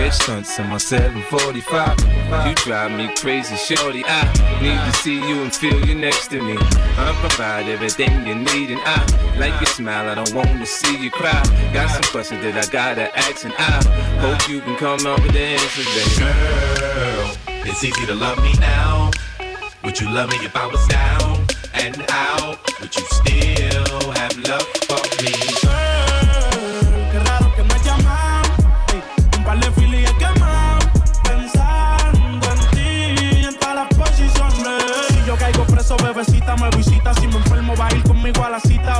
Catch 0.00 0.14
stunts 0.14 0.58
in 0.58 0.66
my 0.68 0.78
745. 0.78 2.48
You 2.48 2.54
drive 2.54 2.90
me 2.90 3.14
crazy, 3.16 3.54
shorty. 3.54 4.02
I 4.06 4.24
need 4.62 4.80
to 4.90 4.92
see 5.02 5.16
you 5.16 5.42
and 5.42 5.54
feel 5.54 5.78
you 5.86 5.94
next 5.94 6.28
to 6.28 6.40
me. 6.42 6.56
I 6.58 7.14
provide 7.20 7.68
everything 7.68 8.26
you 8.26 8.34
need, 8.34 8.70
and 8.70 8.80
I 8.82 9.36
like 9.38 9.60
your 9.60 9.66
smile. 9.66 10.08
I 10.08 10.14
don't 10.14 10.32
wanna 10.32 10.64
see 10.64 10.96
you 10.96 11.10
cry. 11.10 11.42
Got 11.74 11.90
some 11.90 12.04
questions 12.04 12.42
that 12.42 12.56
I 12.56 12.66
gotta 12.72 13.14
ask, 13.14 13.44
and 13.44 13.52
I 13.58 13.84
hope 14.20 14.48
you 14.48 14.62
can 14.62 14.76
come 14.76 15.06
up 15.06 15.22
with 15.22 15.32
the 15.32 15.40
answers, 15.40 15.86
baby. 15.94 16.32
Girl, 16.32 17.36
it's 17.68 17.84
easy 17.84 18.06
to 18.06 18.14
love 18.14 18.42
me 18.42 18.54
now. 18.54 19.10
Would 19.84 20.00
you 20.00 20.08
love 20.08 20.30
me 20.30 20.36
if 20.36 20.56
I 20.56 20.66
was 20.66 20.84
down 20.88 21.46
and 21.74 22.02
out? 22.08 22.56
Would 22.80 22.96
you 22.96 23.04
still 23.04 24.12
have 24.12 24.34
love 24.48 24.79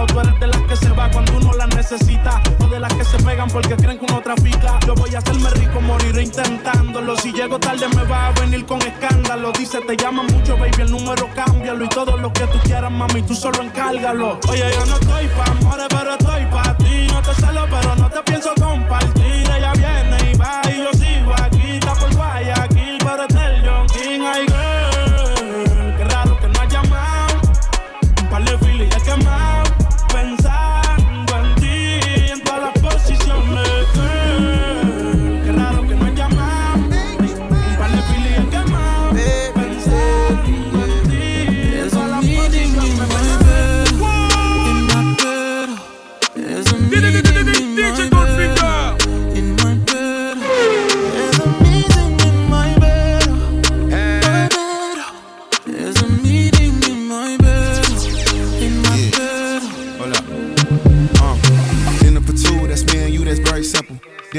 O 0.01 0.07
tú 0.07 0.19
eres 0.19 0.41
de 0.41 0.47
las 0.47 0.63
que 0.63 0.77
se 0.77 0.91
va 0.93 1.11
cuando 1.11 1.37
uno 1.37 1.53
la 1.53 1.67
necesita. 1.67 2.41
O 2.61 2.67
de 2.69 2.81
las 2.81 2.93
que 2.95 3.05
se 3.05 3.19
pegan 3.19 3.49
porque 3.49 3.77
creen 3.77 3.99
que 3.99 4.07
uno 4.07 4.23
trafica. 4.23 4.79
Yo 4.87 4.95
voy 4.95 5.15
a 5.15 5.19
hacerme 5.19 5.51
rico, 5.51 5.79
moriré 5.83 6.23
intentándolo. 6.23 7.17
Si 7.17 7.33
llego 7.33 7.59
tarde, 7.59 7.87
me 7.89 8.05
va 8.05 8.29
a 8.29 8.33
venir 8.33 8.65
con 8.65 8.81
escándalo. 8.81 9.53
Dice, 9.53 9.81
te 9.83 9.97
llaman 9.99 10.27
mucho, 10.29 10.57
baby, 10.57 10.81
el 10.81 10.91
número 10.91 11.29
cámbialo. 11.35 11.85
Y 11.85 11.89
todo 11.89 12.17
lo 12.17 12.33
que 12.33 12.47
tú 12.47 12.59
quieras, 12.65 12.91
mami, 12.91 13.23
tú 13.23 13.35
solo 13.35 13.63
encárgalo. 13.63 14.41
Oye, 14.49 14.65
yo 14.73 14.87
no 14.87 14.95
estoy 14.95 15.27
pa' 15.29 15.51
amores, 15.51 15.87
pero 15.91 16.13
estoy 16.13 16.47
pa' 16.47 16.77
ti. 16.79 17.09
No 17.13 17.21
te 17.21 17.35
celo, 17.35 17.67
pero 17.71 17.97
no 17.97 18.09
te 18.09 18.23
pienso 18.23 18.55
compartir. 18.59 19.40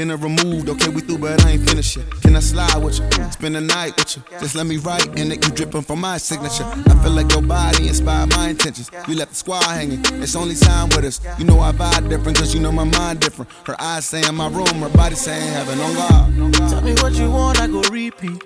Dinner 0.02 0.16
removed, 0.16 0.68
okay, 0.68 0.88
we 0.88 1.00
through, 1.00 1.18
but 1.18 1.46
I 1.46 1.50
ain't 1.50 1.68
finished 1.68 1.96
yet. 1.96 2.10
Can 2.22 2.34
I 2.34 2.40
slide 2.40 2.76
with 2.78 2.98
you? 2.98 3.30
Spend 3.30 3.54
the 3.54 3.60
night 3.60 3.96
with 3.96 4.16
you. 4.16 4.24
Just 4.40 4.56
let 4.56 4.66
me 4.66 4.76
write 4.78 5.06
and 5.16 5.32
it, 5.32 5.46
you 5.46 5.52
dripping 5.52 5.82
from 5.82 6.00
my 6.00 6.18
signature. 6.18 6.64
I 6.64 7.00
feel 7.04 7.12
like 7.12 7.30
your 7.30 7.40
body 7.40 7.86
inspired 7.86 8.30
my 8.30 8.48
intentions. 8.48 8.90
You 9.06 9.14
left 9.14 9.30
the 9.30 9.36
squad 9.36 9.62
hanging, 9.62 10.00
it's 10.20 10.34
only 10.34 10.56
time 10.56 10.88
with 10.88 11.04
us. 11.04 11.20
You 11.38 11.44
know 11.44 11.60
I 11.60 11.70
vibe 11.70 12.08
different, 12.08 12.36
cause 12.36 12.52
you 12.52 12.58
know 12.58 12.72
my 12.72 12.82
mind 12.82 13.20
different. 13.20 13.48
Her 13.64 13.80
eyes 13.80 14.04
saying 14.04 14.34
my 14.34 14.48
room, 14.48 14.66
her 14.82 14.88
body 14.88 15.14
saying 15.14 15.52
heaven 15.52 15.78
on 15.78 15.94
God. 15.94 16.54
Tell 16.68 16.80
me 16.80 16.94
what 16.94 17.12
you 17.12 17.30
want, 17.30 17.60
I 17.60 17.68
go 17.68 17.80
repeat. 17.82 18.42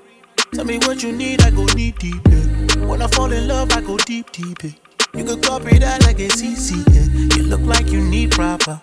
Tell 0.53 0.67
me 0.67 0.77
what 0.81 1.03
you 1.03 1.13
need, 1.13 1.41
I 1.41 1.53
go 1.53 1.67
deep, 1.69 1.99
deep. 1.99 2.21
Yeah. 2.29 2.85
When 2.85 3.01
I 3.01 3.07
fall 3.07 3.33
in 3.33 3.49
love, 3.49 3.73
I 3.73 3.81
go 3.81 3.97
deep, 3.97 4.31
deep. 4.31 4.63
Yeah. 4.63 4.73
You 5.15 5.25
could 5.25 5.43
copy 5.43 5.79
that 5.79 6.05
like 6.05 6.19
a 6.19 6.29
CC. 6.29 6.85
Yeah. 6.93 7.35
You 7.35 7.45
look 7.45 7.63
like 7.63 7.89
you 7.89 8.03
need 8.03 8.33
proper. 8.33 8.83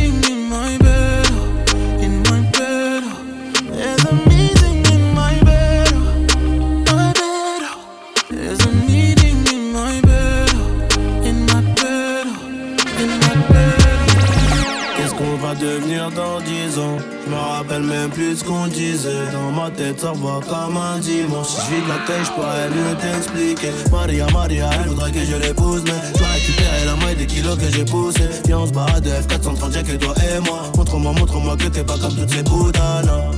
dans 16.09 16.39
10 16.41 16.79
ans. 16.79 16.97
Je 17.25 17.29
me 17.29 17.35
rappelle 17.35 17.83
même 17.83 18.09
plus 18.09 18.37
ce 18.37 18.43
qu'on 18.43 18.67
disait. 18.67 19.27
Dans 19.31 19.51
ma 19.51 19.69
tête 19.69 19.99
ça 19.99 20.11
va 20.11 20.39
comme 20.47 20.77
un 20.77 20.97
dimanche. 20.99 21.47
Si 21.47 21.61
je 21.69 21.83
de 21.83 21.89
la 21.89 21.99
tête 22.07 22.25
je 22.25 22.31
pourrais 22.31 22.69
mieux 22.69 22.95
t'expliquer. 22.99 23.71
Maria 23.91 24.25
Maria 24.33 24.69
elle 24.73 24.89
voudrait 24.89 25.11
que 25.11 25.23
je 25.23 25.35
l'épouse 25.35 25.83
Mais 25.85 25.91
je 26.13 26.17
dois 26.17 26.27
récupérer 26.27 26.85
la 26.85 26.95
moitié 26.95 27.15
des 27.15 27.25
kilos 27.27 27.57
que 27.57 27.69
j'ai 27.71 27.85
poussé 27.85 28.21
Viens 28.45 28.59
on 28.59 28.67
se 28.67 28.71
barre 28.73 29.01
de 29.01 29.09
F430 29.09 29.73
y'a 29.73 29.83
que 29.83 29.93
toi 29.97 30.13
et 30.17 30.39
moi. 30.39 30.63
Montre-moi 30.77 31.13
montre-moi 31.13 31.57
que 31.57 31.67
t'es 31.67 31.83
pas 31.83 31.97
comme 31.97 32.15
toutes 32.15 32.29
ces 32.31 32.43
putanas 32.43 33.31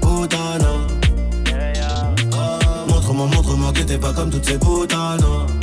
Putanas 0.00 0.86
Montre-moi 2.88 3.26
montre-moi 3.34 3.72
que 3.72 3.82
t'es 3.82 3.98
pas 3.98 4.12
comme 4.12 4.30
toutes 4.30 4.46
ces 4.46 4.58
putanas 4.58 5.57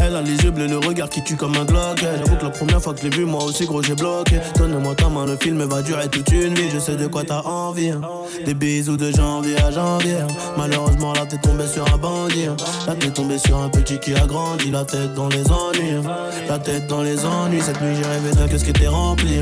elle 0.00 0.16
a 0.16 0.22
les 0.22 0.36
yeux 0.36 0.50
bleus, 0.50 0.66
le 0.66 0.78
regard 0.78 1.08
qui 1.08 1.22
tue 1.22 1.36
comme 1.36 1.56
un 1.56 1.64
Glock 1.64 2.00
J'avoue 2.00 2.36
que 2.36 2.44
la 2.44 2.50
première 2.50 2.82
fois 2.82 2.94
que 2.94 3.00
je 3.00 3.08
l'ai 3.08 3.16
vu, 3.16 3.24
moi 3.24 3.44
aussi 3.44 3.66
gros 3.66 3.82
j'ai 3.82 3.94
bloqué 3.94 4.38
Donne-moi 4.56 4.94
ta 4.94 5.08
main, 5.08 5.26
le 5.26 5.36
film 5.36 5.62
va 5.64 5.82
durer 5.82 6.08
toute 6.08 6.30
une 6.30 6.54
vie 6.54 6.70
Je 6.72 6.78
sais 6.78 6.96
de 6.96 7.06
quoi 7.06 7.24
t'as 7.24 7.42
envie 7.42 7.90
hein. 7.90 8.00
Des 8.44 8.54
bisous 8.54 8.96
de 8.96 9.10
janvier 9.10 9.56
à 9.58 9.70
janvier 9.70 10.16
hein. 10.16 10.26
Malheureusement 10.56 11.12
là 11.12 11.26
t'es 11.26 11.38
tombé 11.38 11.66
sur 11.66 11.84
un 11.92 11.96
bandit 11.98 12.46
hein. 12.46 12.56
Là 12.86 12.94
t'es 12.98 13.10
tombé 13.10 13.38
sur 13.38 13.58
un 13.58 13.68
petit 13.68 13.98
qui 13.98 14.14
a 14.14 14.26
grandi 14.26 14.70
La 14.70 14.84
tête 14.84 15.14
dans 15.14 15.28
les 15.28 15.50
ennuis 15.50 15.92
hein. 15.92 16.02
La 16.48 16.58
tête 16.58 16.86
dans 16.86 17.02
les 17.02 17.24
ennuis 17.24 17.60
Cette 17.60 17.80
nuit 17.80 17.94
j'ai 17.96 18.08
rêvé 18.08 18.32
d'un 18.36 18.48
qu'est-ce 18.48 18.64
qui 18.64 18.70
était 18.70 18.88
rempli. 18.88 19.40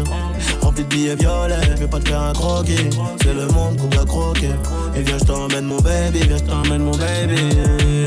Je 0.77 1.87
pas 1.87 2.01
te 2.01 2.09
faire 2.09 2.23
un 2.23 2.33
croquis 2.33 2.91
C'est 3.23 3.35
le 3.35 3.47
monde 3.49 3.77
qu'on 3.77 3.87
doit 3.87 4.05
croquer 4.05 4.51
Et 4.97 5.03
viens 5.03 5.19
je 5.19 5.25
t'emmène 5.25 5.67
mon 5.67 5.81
baby 5.81 6.21
Viens 6.21 6.39
je 6.39 6.43
t'emmène 6.43 6.83
mon 6.83 6.93
baby 6.93 7.57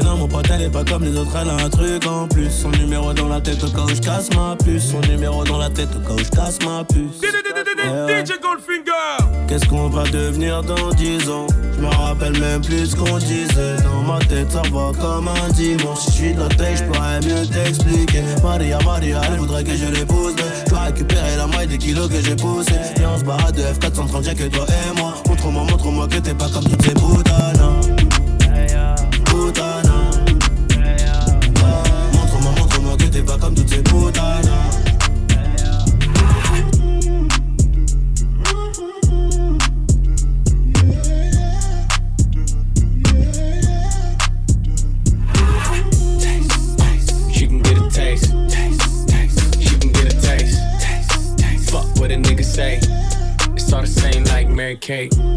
Non 0.04 0.18
mon 0.18 0.28
pote 0.28 0.48
elle 0.54 0.64
est 0.64 0.70
pas 0.70 0.84
comme 0.84 1.04
les 1.04 1.16
autres 1.18 1.32
Elle 1.42 1.50
a 1.50 1.66
un 1.66 1.70
truc 1.70 2.06
en 2.06 2.28
plus 2.28 2.50
Son 2.50 2.70
numéro 2.72 3.14
dans 3.14 3.28
la 3.28 3.40
tête 3.40 3.64
au 3.64 3.68
je 3.88 4.02
casse 4.02 4.30
ma 4.36 4.56
puce 4.56 4.92
Son 4.92 5.00
numéro 5.02 5.44
dans 5.44 5.58
la 5.58 5.70
tête 5.70 5.90
au 6.10 6.18
je 6.18 6.30
casse 6.30 6.60
ma 6.66 6.84
puce 6.84 7.22
DJ 8.08 8.40
Goldfinger. 8.42 9.37
Qu'est-ce 9.48 9.66
qu'on 9.68 9.88
va 9.88 10.04
devenir 10.04 10.62
dans 10.62 10.90
10 10.90 11.30
ans? 11.30 11.48
Je 11.74 11.82
me 11.82 11.88
rappelle 11.88 12.38
même 12.40 12.62
plus 12.62 12.88
ce 12.88 12.96
qu'on 12.96 13.18
disait. 13.18 13.78
Dans 13.84 14.02
ma 14.02 14.20
tête 14.20 14.52
ça 14.52 14.62
va 14.64 14.92
comme 15.00 15.30
un 15.30 15.50
dimanche. 15.54 16.00
Si 16.00 16.12
je 16.12 16.16
suis 16.16 16.34
de 16.34 16.42
la 16.42 16.50
tête 16.50 16.78
je 16.78 16.84
pourrais 16.84 17.20
mieux 17.22 17.46
t'expliquer. 17.46 18.24
Maria 18.44 18.80
Maria 18.84 19.22
elle 19.28 19.40
voudrait 19.40 19.64
que 19.64 19.76
je 19.76 19.86
l'épouse. 19.86 20.36
Je 20.66 20.70
dois 20.70 20.82
récupérer 20.82 21.38
la 21.38 21.48
moitié 21.48 21.68
des 21.68 21.78
kilos 21.78 22.10
que 22.10 22.22
j'ai 22.22 22.36
poussé 22.36 22.74
Et 23.00 23.06
on 23.06 23.18
se 23.18 23.24
barre 23.24 23.52
de 23.54 23.62
F430 23.62 24.26
y'a 24.26 24.36
que 24.36 24.44
toi 24.44 24.66
et 24.68 25.00
moi. 25.00 25.14
Montre-moi 25.28 25.64
montre-moi 25.64 26.08
que 26.08 26.18
t'es 26.18 26.34
pas 26.34 26.50
comme 26.50 26.64
toutes 26.64 26.82
ces 26.82 26.94
Putanas 29.26 29.87
like 54.90 55.37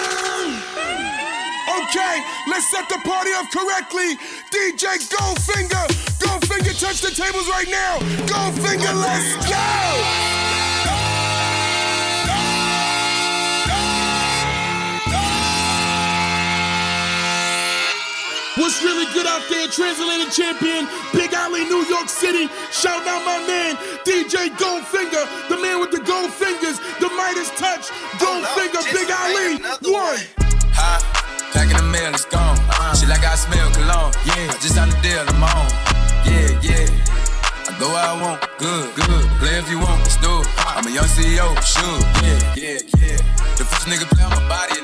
Okay, 1.91 2.23
let's 2.47 2.71
set 2.71 2.87
the 2.87 2.95
party 3.03 3.31
up 3.35 3.51
correctly. 3.51 4.15
DJ 4.47 4.95
Goldfinger, 5.11 5.91
Goldfinger, 6.23 6.71
touch 6.79 7.01
the 7.01 7.11
tables 7.11 7.49
right 7.49 7.67
now. 7.67 7.99
Goldfinger, 8.31 8.95
let's 8.95 9.35
go. 9.43 9.59
What's 18.55 18.81
really 18.81 19.11
good 19.11 19.27
out 19.27 19.43
there? 19.49 19.67
Transatlantic 19.67 20.31
champion, 20.31 20.87
Big 21.11 21.33
Ali, 21.35 21.65
New 21.65 21.83
York 21.91 22.07
City. 22.07 22.47
Shout 22.71 23.05
out 23.05 23.25
my 23.25 23.45
man, 23.45 23.75
DJ 24.05 24.47
Goldfinger, 24.55 25.49
the 25.49 25.57
man 25.57 25.81
with 25.81 25.91
the 25.91 25.99
gold 25.99 26.31
fingers, 26.31 26.79
the 27.01 27.09
Midas 27.09 27.49
touch. 27.59 27.89
Goldfinger, 28.15 28.81
Big 28.93 29.11
Ali, 29.11 29.91
one. 29.91 30.19
Huh? 30.71 31.20
Back 31.53 31.69
in 31.69 31.77
the 31.77 31.83
mail, 31.83 32.13
it's 32.13 32.25
gone. 32.25 32.57
Uh-huh. 32.57 32.95
Shit 32.95 33.09
like 33.09 33.25
I 33.25 33.35
smell 33.35 33.69
cologne. 33.71 34.13
Yeah, 34.23 34.51
I 34.51 34.55
just 34.63 34.77
on 34.77 34.89
the 34.89 34.97
deal, 35.03 35.19
I'm 35.19 35.43
on. 35.43 35.67
Yeah, 36.23 36.47
yeah. 36.63 36.87
I 37.67 37.75
go 37.79 37.91
where 37.91 38.07
I 38.07 38.15
want, 38.15 38.39
good, 38.57 38.95
good. 38.95 39.25
Play 39.39 39.59
if 39.59 39.69
you 39.69 39.79
want, 39.79 39.99
let's 39.99 40.15
do 40.17 40.31
it. 40.41 40.47
I'm 40.63 40.87
a 40.87 40.91
young 40.91 41.11
CEO, 41.11 41.51
sure. 41.59 41.99
Yeah, 42.23 42.39
yeah, 42.55 42.79
yeah. 43.03 43.19
The 43.59 43.67
first 43.67 43.87
nigga 43.87 44.07
play 44.07 44.23
on 44.23 44.31
my 44.31 44.43
body, 44.47 44.79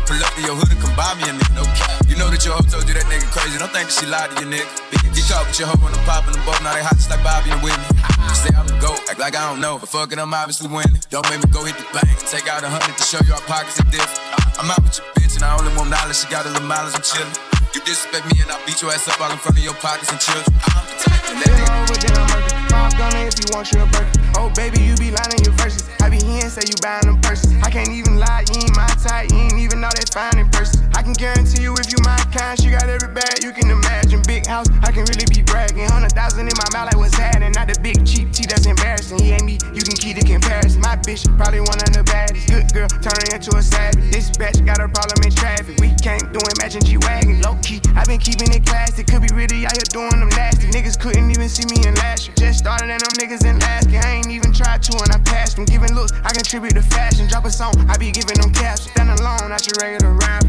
probably 0.00 0.20
pull 0.20 0.26
up 0.26 0.34
to 0.34 0.42
your 0.42 0.56
hood 0.56 0.70
and 0.70 0.80
come 0.80 0.94
buy 0.94 1.14
me 1.16 1.24
a 1.26 1.32
nigga. 1.34 1.54
No 1.54 1.64
cap. 1.74 1.90
You 2.06 2.16
know 2.16 2.28
that 2.30 2.44
your 2.44 2.54
hoe 2.54 2.66
told 2.66 2.86
you 2.88 2.94
that 2.94 3.06
nigga 3.06 3.26
crazy. 3.30 3.58
Don't 3.58 3.72
think 3.72 3.88
that 3.90 3.96
she 3.96 4.06
lied 4.06 4.30
to 4.34 4.44
you, 4.44 4.48
nigga. 4.50 5.14
Get 5.14 5.24
caught 5.26 5.46
with 5.46 5.58
your 5.58 5.68
hoe 5.68 5.80
on 5.82 5.92
the 5.92 6.00
pop 6.06 6.26
and 6.26 6.34
them 6.34 6.44
both. 6.44 6.60
Now 6.62 6.74
they 6.74 6.82
hot 6.82 6.96
just 6.96 7.10
like 7.10 7.22
Bobby 7.22 7.50
and 7.50 7.62
Whitney. 7.62 7.88
You 7.98 8.34
Say 8.34 8.52
I'm 8.54 8.66
the 8.66 8.76
GOAT, 8.78 9.00
act 9.10 9.18
like 9.18 9.34
I 9.34 9.42
don't 9.48 9.60
know. 9.60 9.78
But 9.78 9.88
fuck 9.88 10.12
it, 10.12 10.18
I'm 10.18 10.32
obviously 10.32 10.68
winning. 10.68 11.00
Don't 11.10 11.26
make 11.30 11.42
me 11.42 11.48
go 11.50 11.64
hit 11.64 11.76
the 11.76 11.86
bank. 11.90 12.14
Take 12.28 12.46
out 12.46 12.62
a 12.62 12.70
hundred 12.70 12.94
to 12.96 13.04
show 13.04 13.20
you 13.24 13.34
our 13.34 13.44
pockets 13.48 13.80
are 13.80 13.88
different. 13.90 14.20
I'm 14.58 14.70
out 14.70 14.82
with 14.82 14.98
your 14.98 15.06
bitch 15.16 15.34
and 15.36 15.44
I 15.44 15.56
only 15.56 15.74
want 15.74 15.90
knowledge. 15.90 16.18
She 16.18 16.28
got 16.28 16.46
a 16.46 16.50
little 16.50 16.66
mileage, 16.66 16.94
I'm 16.94 17.02
chillin'. 17.02 17.57
You 17.74 17.80
disrespect 17.84 18.24
me 18.32 18.40
and 18.40 18.50
I 18.50 18.56
beat 18.64 18.80
your 18.80 18.90
ass 18.90 19.08
up 19.08 19.20
all 19.20 19.30
in 19.30 19.36
front 19.38 19.58
of 19.58 19.64
your 19.64 19.74
pockets 19.74 20.10
and 20.10 20.20
children. 20.20 20.56
I'm 20.72 20.86
the 20.88 20.96
type 21.04 21.20
to 21.28 21.34
let 21.36 21.52
it 21.52 21.68
over, 21.68 21.96
then 22.00 22.16
I'm 22.16 22.26
murder. 22.32 22.48
Five 22.72 22.96
gunner 22.96 23.24
if 23.28 23.36
you 23.36 23.46
want 23.52 23.68
you 23.72 23.84
a 23.84 23.86
burger. 23.92 24.12
Oh, 24.40 24.48
baby, 24.56 24.80
you 24.80 24.96
be 24.96 25.12
lying 25.12 25.44
your 25.44 25.52
verses. 25.60 25.84
I 26.00 26.08
be 26.08 26.16
here 26.16 26.48
and 26.48 26.52
say 26.52 26.64
you 26.64 26.76
buying 26.80 27.04
them 27.04 27.20
purses. 27.20 27.52
I 27.60 27.68
can't 27.68 27.92
even 27.92 28.16
lie, 28.16 28.48
you 28.48 28.64
ain't 28.64 28.76
my 28.76 28.88
type. 28.96 29.28
You 29.28 29.52
ain't 29.52 29.60
even 29.60 29.84
know 29.84 29.92
that 29.92 30.08
fine 30.08 30.40
in 30.40 30.48
person. 30.48 30.88
I 30.96 31.02
can 31.02 31.12
guarantee 31.12 31.60
you 31.60 31.76
if 31.76 31.92
you 31.92 32.00
my 32.04 32.16
kind, 32.32 32.56
she 32.56 32.72
got 32.72 32.88
every 32.88 33.12
bag 33.12 33.44
you 33.44 33.52
can 33.52 33.68
imagine. 33.68 34.22
Big 34.24 34.46
house, 34.46 34.68
I 34.80 34.92
can 34.92 35.04
really 35.04 35.28
be 35.28 35.44
bragging. 35.44 35.84
Hundred 35.92 36.16
thousand 36.16 36.48
in 36.48 36.56
my 36.56 36.68
mouth, 36.72 36.88
like 36.88 36.96
what's 36.96 37.16
happening? 37.16 37.52
Not 37.52 37.68
the 37.68 37.76
big 37.84 38.00
cheap 38.08 38.32
tea 38.32 38.48
that's 38.48 38.64
embarrassing. 38.64 39.20
He 39.20 39.36
ain't 39.36 39.44
me, 39.44 39.60
you 39.76 39.84
can 39.84 39.96
keep 39.96 40.16
the 40.16 40.24
comparison. 40.24 40.80
My 40.80 40.96
bitch, 40.96 41.28
probably 41.36 41.60
one 41.60 41.76
of 41.84 41.92
the 41.92 42.00
baddest. 42.04 42.48
Good 42.48 42.72
girl, 42.72 42.88
turning 42.88 43.28
into 43.36 43.52
a 43.56 43.62
savage. 43.62 44.08
This 44.08 44.32
bitch 44.32 44.64
got 44.64 44.80
a 44.80 44.88
problem 44.88 45.20
in 45.20 45.32
traffic. 45.36 45.76
We 45.80 45.92
can't 46.00 46.24
do 46.32 46.40
it, 46.40 46.56
matching 46.56 46.82
G 46.82 46.96
Wagon. 47.04 47.40
Low 47.42 47.57
key, 47.62 47.80
i 47.96 48.04
been 48.04 48.18
keeping 48.18 48.52
it 48.52 48.64
classy. 48.64 49.04
Could 49.04 49.22
be 49.22 49.32
really 49.34 49.66
out 49.66 49.72
here 49.72 49.88
doing 49.90 50.18
them 50.20 50.28
nasty. 50.30 50.68
Niggas 50.68 50.98
couldn't 50.98 51.30
even 51.30 51.48
see 51.48 51.64
me 51.66 51.86
in 51.86 51.94
last 51.96 52.26
year. 52.26 52.34
Just 52.36 52.60
started 52.60 52.90
and 52.90 53.00
them 53.00 53.14
niggas 53.18 53.44
in 53.44 53.58
year. 53.90 54.02
I 54.04 54.16
ain't 54.16 54.30
even 54.30 54.52
tried 54.52 54.82
to 54.84 54.98
and 55.02 55.12
I 55.12 55.18
passed 55.24 55.56
them. 55.56 55.64
Giving 55.64 55.94
looks, 55.94 56.12
I 56.24 56.32
contribute 56.32 56.74
to 56.74 56.82
fashion. 56.82 57.28
Drop 57.28 57.44
a 57.44 57.50
song, 57.50 57.74
I 57.88 57.96
be 57.96 58.10
giving 58.10 58.40
them 58.40 58.52
caps. 58.52 58.90
Stand 58.90 59.10
alone, 59.18 59.50
not 59.50 59.66
your 59.66 59.76
regular 59.80 60.14
rap. 60.14 60.44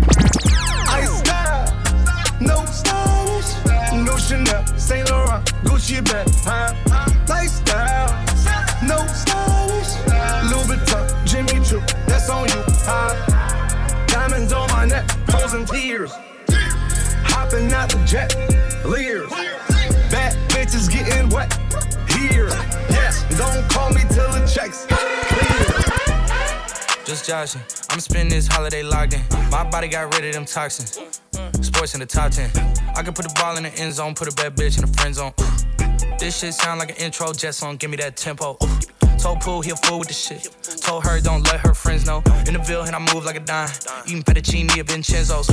I 0.89 1.05
style, 1.05 1.69
no 2.41 2.65
stylish, 2.65 3.51
no 3.93 4.17
Chanel, 4.17 4.65
Saint 4.77 5.09
Laurent, 5.09 5.45
Gucci 5.63 6.03
bag, 6.03 6.27
huh? 6.43 6.73
Lifestyle, 7.27 8.09
no 8.83 8.97
stylish, 9.07 9.93
Louis 10.49 10.77
Vuitton, 10.77 11.25
Jimmy 11.25 11.63
Choo, 11.65 11.81
that's 12.07 12.29
on 12.29 12.47
you, 12.47 12.63
huh? 12.85 14.05
Diamonds 14.07 14.51
on 14.51 14.67
my 14.69 14.85
neck, 14.85 15.09
frozen 15.29 15.65
tears, 15.65 16.11
hopping 17.49 17.73
out 17.73 17.89
the 17.89 17.97
jet, 18.05 18.35
leers, 18.85 19.29
bad 20.12 20.35
bitches 20.49 20.91
getting 20.91 21.29
wet 21.29 21.51
here. 22.09 22.47
Yes, 22.89 23.25
don't 23.38 23.67
call 23.69 23.89
me 23.89 24.01
till 24.09 24.29
the 24.31 24.45
checks 24.45 24.85
clear. 24.85 25.45
Just 27.05 27.25
joshing. 27.25 27.62
I'm 27.89 27.99
spending 27.99 28.29
this 28.29 28.47
holiday 28.47 28.83
locked 28.83 29.13
in. 29.13 29.21
My 29.49 29.63
body 29.63 29.88
got 29.88 30.13
rid 30.13 30.25
of 30.25 30.33
them 30.33 30.45
toxins. 30.45 30.99
Sports 31.62 31.95
in 31.95 31.99
the 31.99 32.05
top 32.05 32.31
10. 32.31 32.51
I 32.95 33.01
can 33.01 33.13
put 33.13 33.25
the 33.25 33.33
ball 33.39 33.57
in 33.57 33.63
the 33.63 33.73
end 33.75 33.93
zone, 33.93 34.13
put 34.13 34.31
a 34.31 34.35
bad 34.35 34.55
bitch 34.55 34.77
in 34.77 34.85
the 34.85 34.93
friend 34.97 35.15
zone. 35.15 35.33
This 36.19 36.39
shit 36.39 36.53
sound 36.53 36.79
like 36.79 36.91
an 36.91 36.97
intro 36.97 37.33
jet 37.33 37.55
song, 37.55 37.77
give 37.77 37.89
me 37.89 37.97
that 37.97 38.15
tempo. 38.15 38.57
Told 39.21 39.41
Pooh 39.41 39.62
he 39.62 39.71
a 39.71 39.75
fool 39.75 39.99
with 39.99 40.08
the 40.08 40.13
shit. 40.13 40.49
Told 40.82 41.03
her 41.05 41.19
don't 41.19 41.43
let 41.43 41.60
her 41.60 41.73
friends 41.73 42.05
know. 42.05 42.23
In 42.47 42.53
the 42.53 42.63
Ville 42.65 42.84
and 42.84 42.95
I 42.95 42.99
move 43.13 43.25
like 43.25 43.36
a 43.36 43.41
dime. 43.41 43.69
Eating 44.08 44.23
fettuccine 44.23 44.69
at 44.77 44.88
Vincenzo's. 44.88 45.49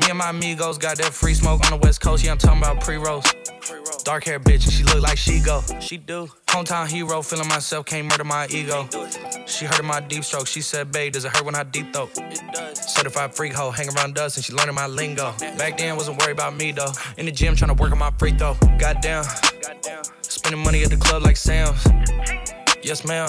Me 0.00 0.08
and 0.08 0.18
my 0.18 0.30
amigos 0.30 0.78
got 0.78 0.96
that 0.98 1.12
free 1.12 1.34
smoke 1.34 1.64
on 1.64 1.78
the 1.78 1.86
west 1.86 2.00
coast. 2.00 2.24
Yeah, 2.24 2.32
I'm 2.32 2.38
talking 2.38 2.58
about 2.58 2.80
pre-rolls. 2.80 3.24
Dark 4.04 4.24
hair 4.24 4.40
bitch, 4.40 4.64
and 4.64 4.72
she 4.72 4.82
look 4.84 5.02
like 5.02 5.18
she 5.18 5.40
go. 5.40 5.62
She 5.80 5.98
do. 5.98 6.28
Hometown 6.46 6.88
hero, 6.88 7.22
feeling 7.22 7.48
myself, 7.48 7.86
can't 7.86 8.08
murder 8.08 8.24
my 8.24 8.46
ego. 8.48 8.88
She 9.46 9.66
heard 9.66 9.78
of 9.78 9.84
my 9.84 10.00
deep 10.00 10.24
stroke. 10.24 10.46
She 10.46 10.60
said, 10.62 10.90
babe, 10.90 11.12
does 11.12 11.24
it 11.24 11.36
hurt 11.36 11.44
when 11.44 11.54
I 11.54 11.64
deep 11.64 11.92
throat? 11.92 12.10
Certified 12.74 13.34
freak 13.34 13.52
hoe, 13.52 13.70
hang 13.70 13.88
around 13.94 14.14
dust, 14.14 14.36
and 14.36 14.44
she 14.44 14.52
learning 14.52 14.74
my 14.74 14.86
lingo. 14.86 15.32
Back 15.58 15.78
then, 15.78 15.96
wasn't 15.96 16.18
worried 16.20 16.32
about 16.32 16.56
me 16.56 16.72
though. 16.72 16.92
In 17.18 17.26
the 17.26 17.32
gym, 17.32 17.54
trying 17.54 17.74
to 17.74 17.80
work 17.80 17.92
on 17.92 17.98
my 17.98 18.10
free 18.18 18.32
throw. 18.32 18.54
Goddamn. 18.78 19.24
Spending 20.22 20.62
money 20.64 20.82
at 20.82 20.90
the 20.90 20.96
club 20.96 21.22
like 21.22 21.36
Sam's. 21.36 21.86
Yes, 22.82 23.04
ma'am. 23.04 23.28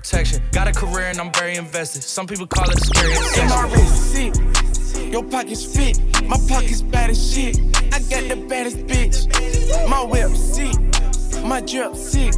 protection. 0.01 0.41
Got 0.51 0.67
a 0.67 0.71
career 0.71 1.07
and 1.07 1.19
I'm 1.19 1.31
very 1.33 1.55
invested. 1.55 2.01
Some 2.03 2.25
people 2.25 2.47
call 2.47 2.67
it 2.69 2.79
scary 2.83 3.13
In 3.41 3.49
my 3.49 3.69
wrist 3.71 4.13
sick, 4.13 4.33
your 5.11 5.23
pockets 5.23 5.63
fit. 5.63 5.99
My 6.27 6.37
pockets 6.49 6.81
bad 6.81 7.11
as 7.11 7.33
shit. 7.33 7.59
I 7.93 7.99
got 8.09 8.27
the 8.27 8.45
baddest 8.49 8.77
bitch. 8.87 9.27
My 9.87 10.03
whip 10.03 10.31
sick, 10.35 10.75
my 11.43 11.61
drip 11.61 11.95
sick. 11.95 12.33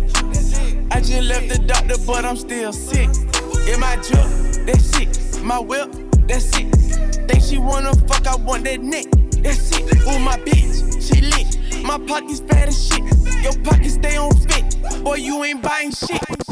I 0.92 1.00
just 1.00 1.24
left 1.24 1.50
the 1.50 1.64
doctor, 1.66 1.96
but 2.06 2.26
I'm 2.26 2.38
still 2.38 2.74
sick. 2.74 3.10
In 3.72 3.80
my 3.80 3.96
drip, 3.96 4.66
that's 4.66 4.84
sick. 4.84 5.10
My 5.42 5.60
whip, 5.60 5.90
that's 6.28 6.46
sick. 6.46 6.68
Think 7.28 7.44
she 7.44 7.58
wanna 7.58 7.94
fuck, 8.08 8.28
I 8.28 8.36
want 8.36 8.66
that 8.66 8.82
neck. 8.82 9.06
That's 9.42 9.72
it. 9.72 9.84
Ooh, 10.08 10.20
my 10.20 10.38
bitch, 10.38 11.02
she 11.02 11.22
lit. 11.22 11.84
My 11.84 11.98
pockets 11.98 12.42
bad 12.42 12.68
as 12.70 12.88
shit. 12.88 13.04
Your 13.42 13.54
pockets 13.64 13.94
stay 13.96 14.18
on 14.18 14.34
fit. 14.36 15.04
Boy, 15.04 15.16
you 15.16 15.44
ain't 15.44 15.62
buying 15.62 15.92
shit. 15.92 16.43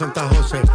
Santa 0.00 0.26
José. 0.32 0.69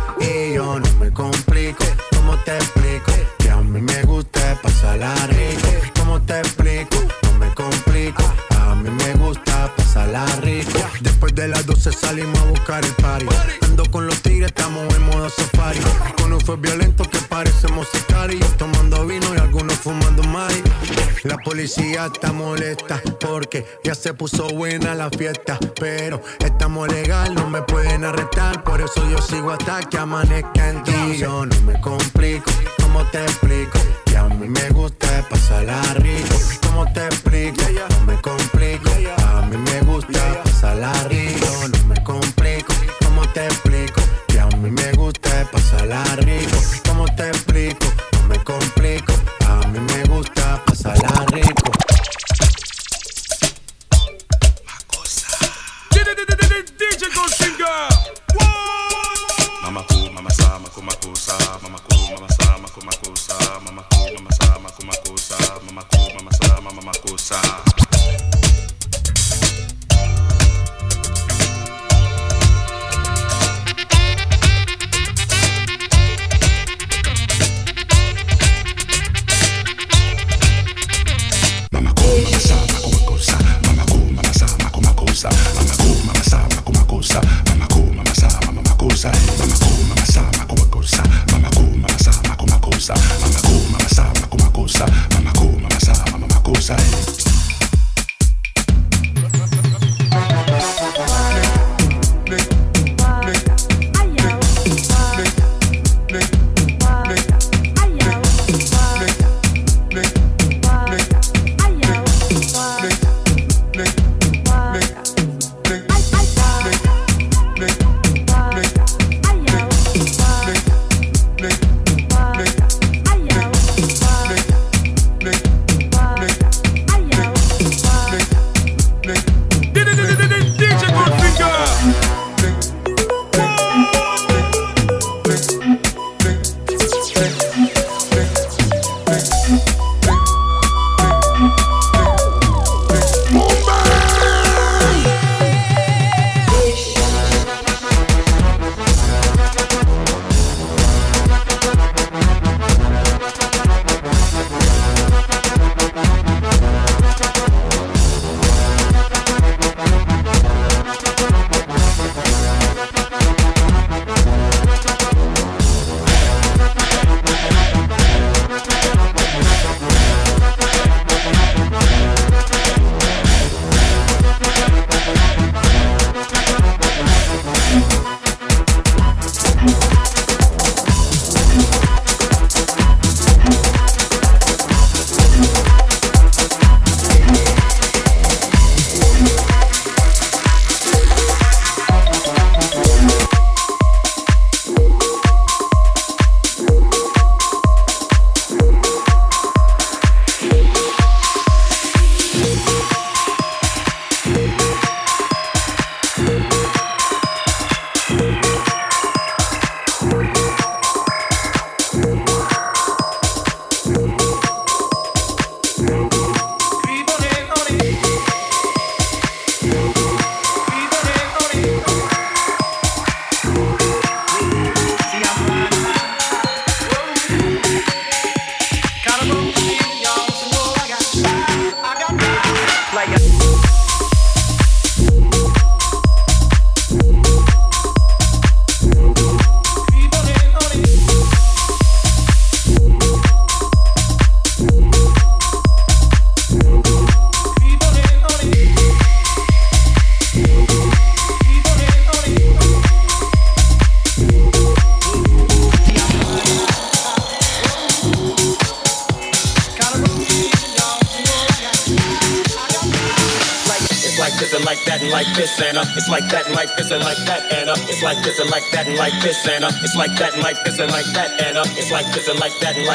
Ya 23.96 24.02
se 24.02 24.14
puso 24.14 24.48
buena 24.50 24.96
la 24.96 25.10
fiesta. 25.10 25.58
Pero 25.80 26.22
estamos 26.40 26.88
legal, 26.88 27.34
no 27.36 27.50
me 27.50 27.62
pueden 27.62 28.04
arrestar. 28.04 28.64
Por 28.64 28.82
eso 28.82 29.08
yo 29.10 29.22
sigo 29.22 29.52
hasta 29.52 29.82
que 29.82 29.98
amanezca 29.98 30.70
en 30.70 30.84
ti. 30.84 31.18
Yo 31.18 31.46
no 31.46 31.62
me 31.62 31.80
complico, 31.82 32.52
¿cómo 32.82 33.04
te 33.12 33.22
explico? 33.24 33.80
Que 34.06 34.18
a 34.18 34.26
mí 34.26 34.48
me 34.48 34.70
gusta 34.70 35.08
pasarla 35.30 35.82
rico. 35.96 36.25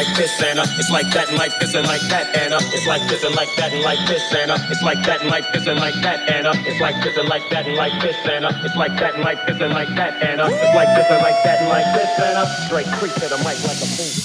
Like 0.01 0.17
this 0.17 0.43
and 0.43 0.59
up. 0.59 0.69
It's 0.79 0.91
like 0.91 1.11
that 1.13 1.29
and 1.29 1.37
like 1.37 1.53
this 1.61 1.75
and 1.75 1.87
like 1.87 2.01
that 2.09 2.35
and 2.35 2.55
up. 2.55 2.63
It's 2.73 2.87
like 2.87 3.07
this 3.09 3.23
and 3.23 3.35
like 3.35 3.55
that 3.57 3.73
and 3.73 3.83
like 3.83 4.01
this 4.09 4.33
and 4.33 4.51
up. 4.51 4.61
It's 4.71 4.83
like 4.83 5.03
that 5.05 5.21
and 5.21 5.31
like 5.31 5.53
this 5.53 5.67
and 5.67 5.79
like 5.79 5.95
that 6.01 6.31
and 6.31 6.47
up. 6.47 6.57
It's 6.65 6.81
like 6.81 6.97
this 7.05 7.17
and 7.19 7.29
like 7.29 7.49
that 7.51 7.67
and 7.67 7.77
like 7.77 8.01
this 8.01 8.17
and 8.25 8.45
up. 8.47 8.55
It's 8.65 8.77
like 8.77 8.97
that 8.97 9.15
and 9.15 9.25
like 9.25 9.47
this 9.47 9.61
and 9.61 9.75
like 9.75 9.89
that 9.97 10.23
and 10.23 10.41
up. 10.41 10.53
It's 10.53 10.75
like 10.75 10.89
this 10.97 11.11
and 11.11 11.23
like 11.23 11.43
that 11.45 11.61
and 11.61 11.69
like 11.69 11.89
this 11.93 12.19
and 12.19 12.39
up. 12.39 12.49
Straight 12.65 12.87
creep 12.97 13.13
to 13.15 13.29
the 13.29 13.37
mic 13.45 13.61
like 13.69 13.77
a 13.77 13.89
fool. 13.93 14.20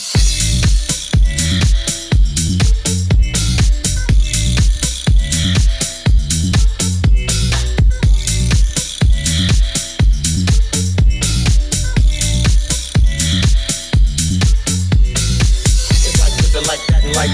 Like 17.16 17.32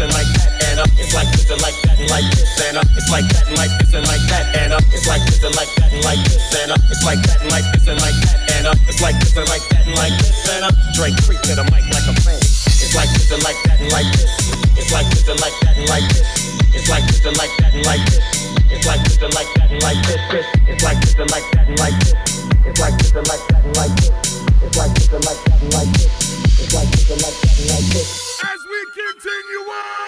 and 0.00 0.12
like 0.12 0.26
this 0.32 0.48
and. 0.64 0.80
It's 0.96 1.12
like 1.12 1.28
that. 1.84 2.00
It's 2.00 3.10
like 3.10 3.28
that 3.28 3.44
and 3.44 3.56
like 3.56 3.72
this 3.76 3.92
and 3.92 4.06
like 4.08 4.24
that 4.32 4.56
and. 4.56 4.72
It's 4.92 5.06
like 5.06 5.22
this 5.24 5.42
and 5.44 5.54
like 5.56 5.68
that 5.76 5.92
and 5.92 6.04
like 6.04 6.24
this 6.24 6.54
and. 6.56 6.72
It's 6.90 7.04
like 7.04 7.20
that 7.22 7.40
and 7.42 7.50
like 7.52 7.66
this 7.72 7.86
and 7.88 8.00
like 8.00 8.16
that 8.24 8.40
and. 8.56 8.66
It's 8.88 9.00
like 9.00 9.16
this 9.20 9.36
and 9.36 9.48
like 9.48 9.64
that 9.68 9.86
and 9.86 9.96
like 9.96 10.16
this 10.16 10.48
and. 10.48 10.64
Drake 10.96 11.16
to 11.44 11.52
the 11.54 11.64
mic 11.68 11.84
like 11.92 12.08
a. 12.08 12.14
It's. 12.16 12.40
It's 12.80 12.94
like 12.96 13.10
this 13.12 13.30
and 13.32 13.42
like 13.44 13.60
that 13.68 13.80
and 13.80 13.92
like 13.92 14.08
this. 14.12 14.32
It's 14.76 14.92
like 14.92 15.08
this 15.12 15.28
and 15.28 15.40
like 15.40 15.56
that 15.60 15.76
and 15.76 15.88
like 15.88 16.08
this. 16.08 16.24
It's 16.72 16.88
like 16.88 17.04
this 17.04 17.20
and 17.20 17.36
like 17.36 17.48
that 17.60 17.72
and 17.72 17.84
like 17.84 18.00
this. 18.08 18.16
It's 20.68 20.84
like 20.84 21.00
this 21.00 21.14
and 21.14 21.30
like 21.32 21.44
that 21.52 21.68
and 21.68 21.78
like 21.80 21.96
this. 22.00 22.14
It's 22.64 22.80
like 22.80 22.96
this 22.98 23.12
and 23.12 23.28
like 23.28 23.44
that 23.48 23.64
and 23.64 23.76
like 23.76 23.92
this. 23.96 24.10
It's 24.64 24.76
like 24.76 24.94
this 24.94 25.08
and 25.12 25.24
like 25.24 25.40
that 25.44 25.62
and 25.62 25.72
like 25.74 25.92
this. 25.92 26.25
Like 26.76 26.90
this 26.90 27.10
and 27.10 27.22
like 27.22 27.40
that 27.40 27.58
and 27.58 27.70
like 27.70 27.92
this. 27.94 28.40
Mr. 28.44 30.05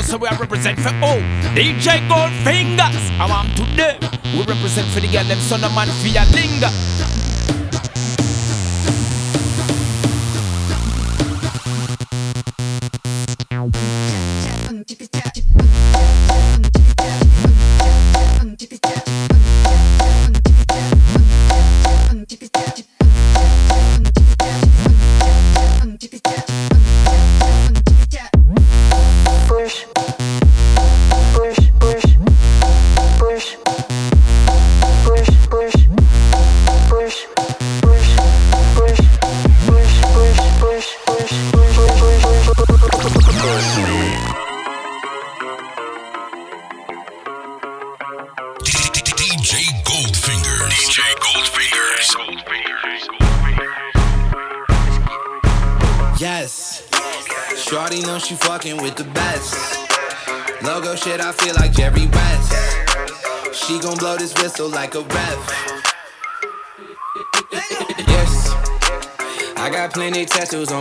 know 0.00 0.06
so 0.06 0.18
we 0.18 0.28
represent 0.28 0.78
for 0.78 0.90
oh 1.02 1.20
DJ 1.54 2.06
Goldfingers. 2.08 3.18
I 3.18 3.26
want 3.28 3.56
today. 3.56 3.98
We 4.32 4.44
represent 4.44 4.88
for 4.88 5.00
the 5.00 5.08
girl 5.08 5.24
them 5.24 5.38
son 5.38 5.64
of 5.64 5.74
man 5.74 5.88
your 5.88 6.24
linger. 6.32 7.29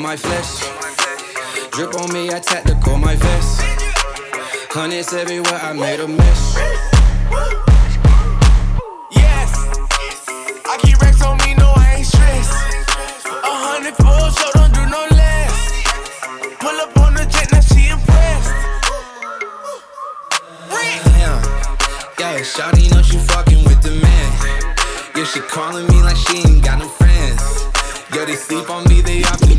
My 0.09 0.15
flesh. 0.15 0.61
Drip 1.69 1.93
on 2.01 2.11
me, 2.11 2.31
I 2.31 2.39
tactical 2.39 2.97
my 2.97 3.15
vest. 3.15 3.61
Hundreds 4.71 5.13
everywhere, 5.13 5.59
I 5.61 5.73
made 5.73 5.99
a 5.99 6.07
mess. 6.07 6.57
Yes, 9.11 9.51
I 10.65 10.77
keep 10.81 10.97
racks 10.99 11.21
on 11.21 11.37
me, 11.37 11.53
no, 11.53 11.71
I 11.75 11.97
ain't 11.97 12.07
stressed. 12.07 12.53
A 13.51 13.53
hundred 13.65 13.95
full, 14.01 14.29
so 14.39 14.45
don't 14.57 14.73
do 14.73 14.83
no 14.97 15.03
less. 15.21 15.53
Pull 16.57 16.77
up 16.85 16.97
on 17.05 17.13
the 17.13 17.25
jet, 17.29 17.51
now 17.51 17.61
she 17.61 17.89
impressed. 17.89 18.53
Yeah, 21.21 21.37
yeah, 22.17 22.41
shawty 22.41 22.89
know 22.89 23.03
she 23.03 23.19
fucking 23.29 23.61
Yo, 25.15 25.23
she 25.25 25.39
calling 25.41 25.85
me 25.85 26.01
like 26.01 26.17
she 26.17 26.37
ain't 26.37 26.63
got 26.63 26.79
no 26.79 26.87
friends. 26.87 27.43
Yo, 28.15 28.25
they 28.25 28.35
sleep 28.35 28.71
on 28.71 28.83
me, 28.89 29.01
they 29.01 29.21
off 29.25 29.58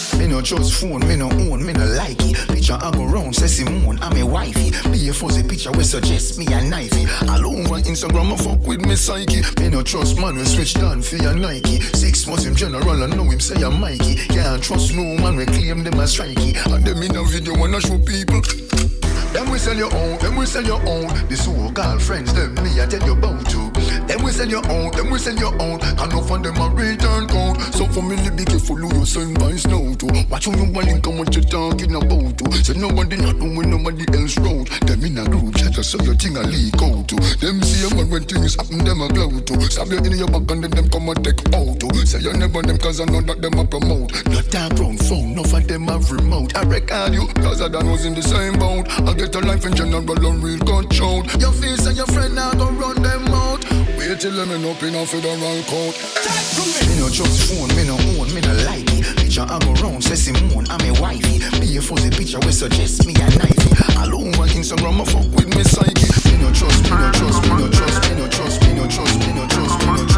No 0.31 0.41
trust 0.41 0.75
phone, 0.75 1.05
me 1.09 1.17
no 1.17 1.29
own, 1.29 1.65
me 1.65 1.73
no 1.73 1.85
like 1.87 2.15
it. 2.21 2.47
Picture 2.47 2.79
I 2.81 2.89
go 2.91 3.03
round, 3.03 3.35
say 3.35 3.47
Simone, 3.47 3.99
I'm 4.01 4.15
a 4.15 4.25
wifey. 4.25 4.71
Be 4.89 5.09
a 5.09 5.13
fuzzy 5.13 5.43
picture 5.43 5.71
we 5.73 5.83
suggest 5.83 6.39
me 6.39 6.45
a 6.45 6.61
knifey. 6.61 7.05
All 7.27 7.45
over 7.47 7.81
Instagram, 7.81 8.31
I 8.31 8.37
fuck 8.37 8.65
with 8.65 8.79
me 8.79 8.95
psyche. 8.95 9.41
Me 9.59 9.67
no 9.67 9.83
trust 9.83 10.17
man, 10.17 10.37
we 10.37 10.45
switch 10.45 10.73
down 10.75 11.01
for 11.01 11.17
your 11.17 11.33
Nike. 11.33 11.81
Six 11.81 12.27
months 12.27 12.45
him 12.45 12.55
general, 12.55 13.03
I 13.03 13.07
know 13.07 13.25
him 13.25 13.41
say 13.41 13.61
I'm 13.61 13.81
Mikey. 13.81 14.15
Can't 14.29 14.63
trust 14.63 14.95
no 14.95 15.03
man, 15.03 15.35
we 15.35 15.45
claim 15.47 15.83
them 15.83 15.99
as 15.99 16.15
strikey. 16.15 16.55
And 16.73 16.85
them 16.85 17.03
in 17.03 17.13
a 17.13 17.23
video 17.25 17.53
wanna 17.57 17.81
show 17.81 17.99
people. 17.99 18.41
Them 19.33 19.51
we 19.51 19.59
sell 19.59 19.75
your 19.75 19.93
own, 19.93 20.17
them 20.19 20.37
we 20.37 20.45
sell 20.45 20.63
your 20.63 20.81
own. 20.87 21.07
The 21.27 21.35
so-called 21.35 22.01
friends, 22.01 22.33
them 22.33 22.55
me 22.63 22.81
I 22.81 22.85
tell 22.85 23.05
you 23.05 23.13
about 23.13 23.49
to. 23.49 23.70
Them 24.11 24.23
we 24.23 24.31
sell 24.33 24.49
your 24.49 24.67
own, 24.69 24.91
them 24.91 25.09
we 25.09 25.19
sell 25.19 25.35
your 25.35 25.55
own. 25.61 25.79
And 25.79 26.11
no 26.11 26.19
of 26.19 26.43
them 26.43 26.59
a 26.59 26.67
return 26.75 27.31
code. 27.31 27.61
So 27.71 27.87
for 27.87 28.03
me, 28.03 28.19
be 28.35 28.43
careful 28.43 28.75
who 28.75 28.91
you 28.99 29.05
send 29.05 29.39
by 29.39 29.55
snow 29.55 29.95
to. 29.95 30.05
Watch 30.27 30.45
who 30.45 30.51
you 30.51 30.67
want 30.67 30.91
and 30.91 31.17
what 31.17 31.33
you 31.33 31.41
talking 31.41 31.95
about 31.95 32.37
to. 32.39 32.51
Say 32.59 32.73
nobody 32.75 33.15
not 33.15 33.39
doing 33.39 33.71
nobody 33.71 34.03
else 34.11 34.37
road. 34.39 34.67
Them 34.83 35.05
in 35.05 35.17
a 35.17 35.23
group 35.23 35.55
chat, 35.55 35.79
so 35.79 35.95
your 36.03 36.15
thing 36.15 36.35
a 36.35 36.43
leak 36.43 36.75
out 36.83 37.07
to. 37.07 37.15
Them 37.39 37.63
see 37.63 37.87
a 37.87 37.95
man 37.95 38.09
when 38.09 38.25
things 38.25 38.55
happen, 38.55 38.83
them 38.83 38.99
a 38.99 39.07
glow 39.07 39.31
to. 39.31 39.61
Stab 39.71 39.87
you 39.87 40.03
in 40.03 40.17
your 40.19 40.27
back 40.27 40.43
and 40.51 40.63
then 40.65 40.71
them 40.71 40.89
come 40.89 41.07
and 41.07 41.23
take 41.23 41.39
out 41.55 41.79
to. 41.79 41.87
Say 42.05 42.19
you 42.19 42.33
never 42.33 42.61
them 42.61 42.79
cause 42.79 42.99
I 42.99 43.05
know 43.05 43.21
that 43.21 43.41
them 43.41 43.59
a 43.59 43.63
promote. 43.63 44.11
Not 44.27 44.43
that 44.51 44.75
brown 44.75 44.97
phone, 45.07 45.35
no 45.35 45.43
of 45.43 45.67
them 45.67 45.87
have 45.87 46.11
remote. 46.11 46.53
I 46.57 46.63
record 46.63 47.13
you, 47.13 47.27
cause 47.39 47.61
I 47.61 47.69
done 47.69 47.89
was 47.89 48.03
in 48.03 48.15
the 48.15 48.21
same 48.21 48.59
boat. 48.59 48.91
I 49.07 49.13
get 49.13 49.33
a 49.35 49.39
life 49.39 49.65
in 49.65 49.73
general 49.73 50.03
and 50.03 50.43
real 50.43 50.59
control. 50.59 51.23
Your 51.39 51.53
face 51.53 51.87
and 51.87 51.95
your 51.95 52.07
friend 52.07 52.35
now 52.35 52.51
go 52.51 52.69
run 52.71 53.01
them 53.01 53.23
out. 53.31 53.63
Wait 54.01 54.19
till 54.19 54.31
them 54.31 54.49
end 54.49 54.65
up 54.65 54.81
in 54.81 54.95
a 54.95 55.05
federal 55.05 55.61
court. 55.69 55.95
Me 56.89 56.97
no 56.97 57.07
trust 57.07 57.53
phone, 57.53 57.69
me 57.77 57.85
no 57.85 57.93
own, 58.17 58.33
me 58.33 58.41
no 58.41 58.51
like 58.65 58.89
it. 58.97 59.05
Picture 59.15 59.45
I 59.47 59.59
go 59.59 59.73
round, 59.73 60.03
say 60.03 60.15
Simone, 60.15 60.65
I'm 60.69 60.81
a 60.89 60.99
wifey. 60.99 61.37
Be 61.61 61.77
a 61.77 61.81
fuzzy 61.81 62.09
picture 62.09 62.39
we 62.39 62.51
suggest 62.51 63.05
me 63.05 63.13
a 63.13 63.29
knifey. 63.29 64.01
All 64.01 64.25
over 64.25 64.49
Instagram, 64.57 65.01
I 65.01 65.05
fuck 65.05 65.29
with 65.37 65.55
me 65.55 65.63
psyche. 65.63 66.09
Me 66.31 66.41
no 66.41 66.51
trust, 66.51 66.83
me 66.83 66.97
no 66.97 67.11
trust, 67.11 67.43
me 67.43 67.49
no 67.55 67.69
trust, 67.69 68.09
me 68.09 68.15
no 68.17 68.27
trust, 68.27 68.61
me 68.63 68.73
no 68.73 68.87
trust, 68.87 69.19
me 69.21 69.33
no 69.33 69.47
trust, 69.47 69.79
me 69.79 69.85
no 69.85 70.01
trust, 70.01 70.10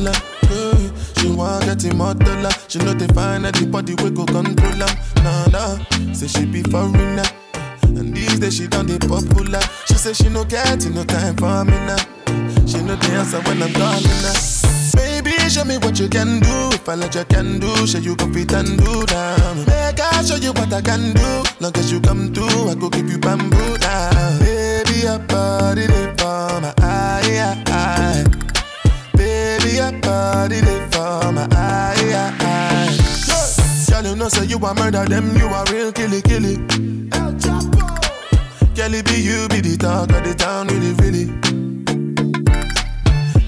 dollar. 0.00 0.16
Yeah. 0.42 0.50
Mm, 0.50 1.20
she 1.20 1.28
want 1.30 1.64
get 1.64 1.84
him 1.84 1.98
more 1.98 2.14
dollar. 2.14 2.50
She 2.68 2.78
know 2.78 2.94
they 2.94 3.06
find 3.08 3.46
anybody 3.46 3.94
we 4.02 4.10
go 4.10 4.24
control 4.24 4.72
her. 4.72 5.22
Nah 5.22 5.46
nah, 5.46 6.12
say 6.12 6.26
she 6.26 6.46
be 6.46 6.62
foreigner. 6.62 7.24
And 7.84 8.14
these 8.14 8.38
days 8.38 8.56
she 8.56 8.66
done 8.66 8.86
the 8.86 8.98
popular. 8.98 9.60
She 9.86 9.94
say 9.94 10.12
she 10.12 10.28
no 10.28 10.44
get 10.44 10.84
no 10.90 11.04
time 11.04 11.36
for 11.36 11.64
me 11.64 11.76
now. 11.86 11.96
She 12.66 12.80
know 12.82 12.96
the 12.96 13.08
answer 13.18 13.40
when 13.42 13.62
I'm 13.62 13.72
calling 13.72 14.24
her. 14.24 14.34
Baby, 14.96 15.32
show 15.48 15.64
me 15.64 15.78
what 15.78 15.98
you 15.98 16.08
can 16.08 16.40
do. 16.40 16.68
If 16.72 16.88
I 16.88 16.94
let 16.94 17.14
you 17.14 17.24
can 17.24 17.58
do, 17.58 17.86
show 17.86 17.98
you 17.98 18.16
go 18.16 18.30
fit 18.32 18.52
and 18.52 18.78
do 18.78 19.06
down. 19.06 19.58
Make 19.66 20.00
I 20.00 20.22
show 20.24 20.36
you 20.36 20.52
what 20.52 20.72
I 20.72 20.80
can 20.80 21.12
do. 21.14 21.42
Long 21.60 21.76
as 21.76 21.92
you 21.92 22.00
come 22.00 22.32
through, 22.32 22.70
I 22.70 22.74
go 22.74 22.88
give 22.88 23.10
you 23.10 23.18
bamboo 23.18 23.76
down. 23.78 24.38
Baby, 24.40 25.00
your 25.00 25.18
body 25.20 25.86
they 25.86 26.14
for 26.16 26.60
my 26.60 26.74
eye, 26.78 27.62
eye. 27.66 28.59
Baby, 29.60 29.76
your 29.76 29.92
body 30.00 30.60
they 30.60 30.86
for 30.90 31.32
my 31.32 31.46
eye, 31.52 32.32
eye. 32.40 32.96
Girl, 33.90 34.06
you 34.06 34.16
know 34.16 34.28
say 34.28 34.46
you 34.46 34.56
a 34.58 34.74
murder 34.74 35.04
them, 35.04 35.36
you 35.36 35.46
a 35.46 35.64
real 35.70 35.92
killy 35.92 36.22
killy. 36.22 36.54
El 37.12 37.34
Chapo. 37.34 37.80
It 38.74 39.04
be 39.04 39.20
you 39.20 39.46
be 39.48 39.60
the 39.60 39.76
talk 39.76 40.10
of 40.12 40.24
the 40.24 40.34
town, 40.34 40.68
really 40.68 40.92
really. 40.94 41.26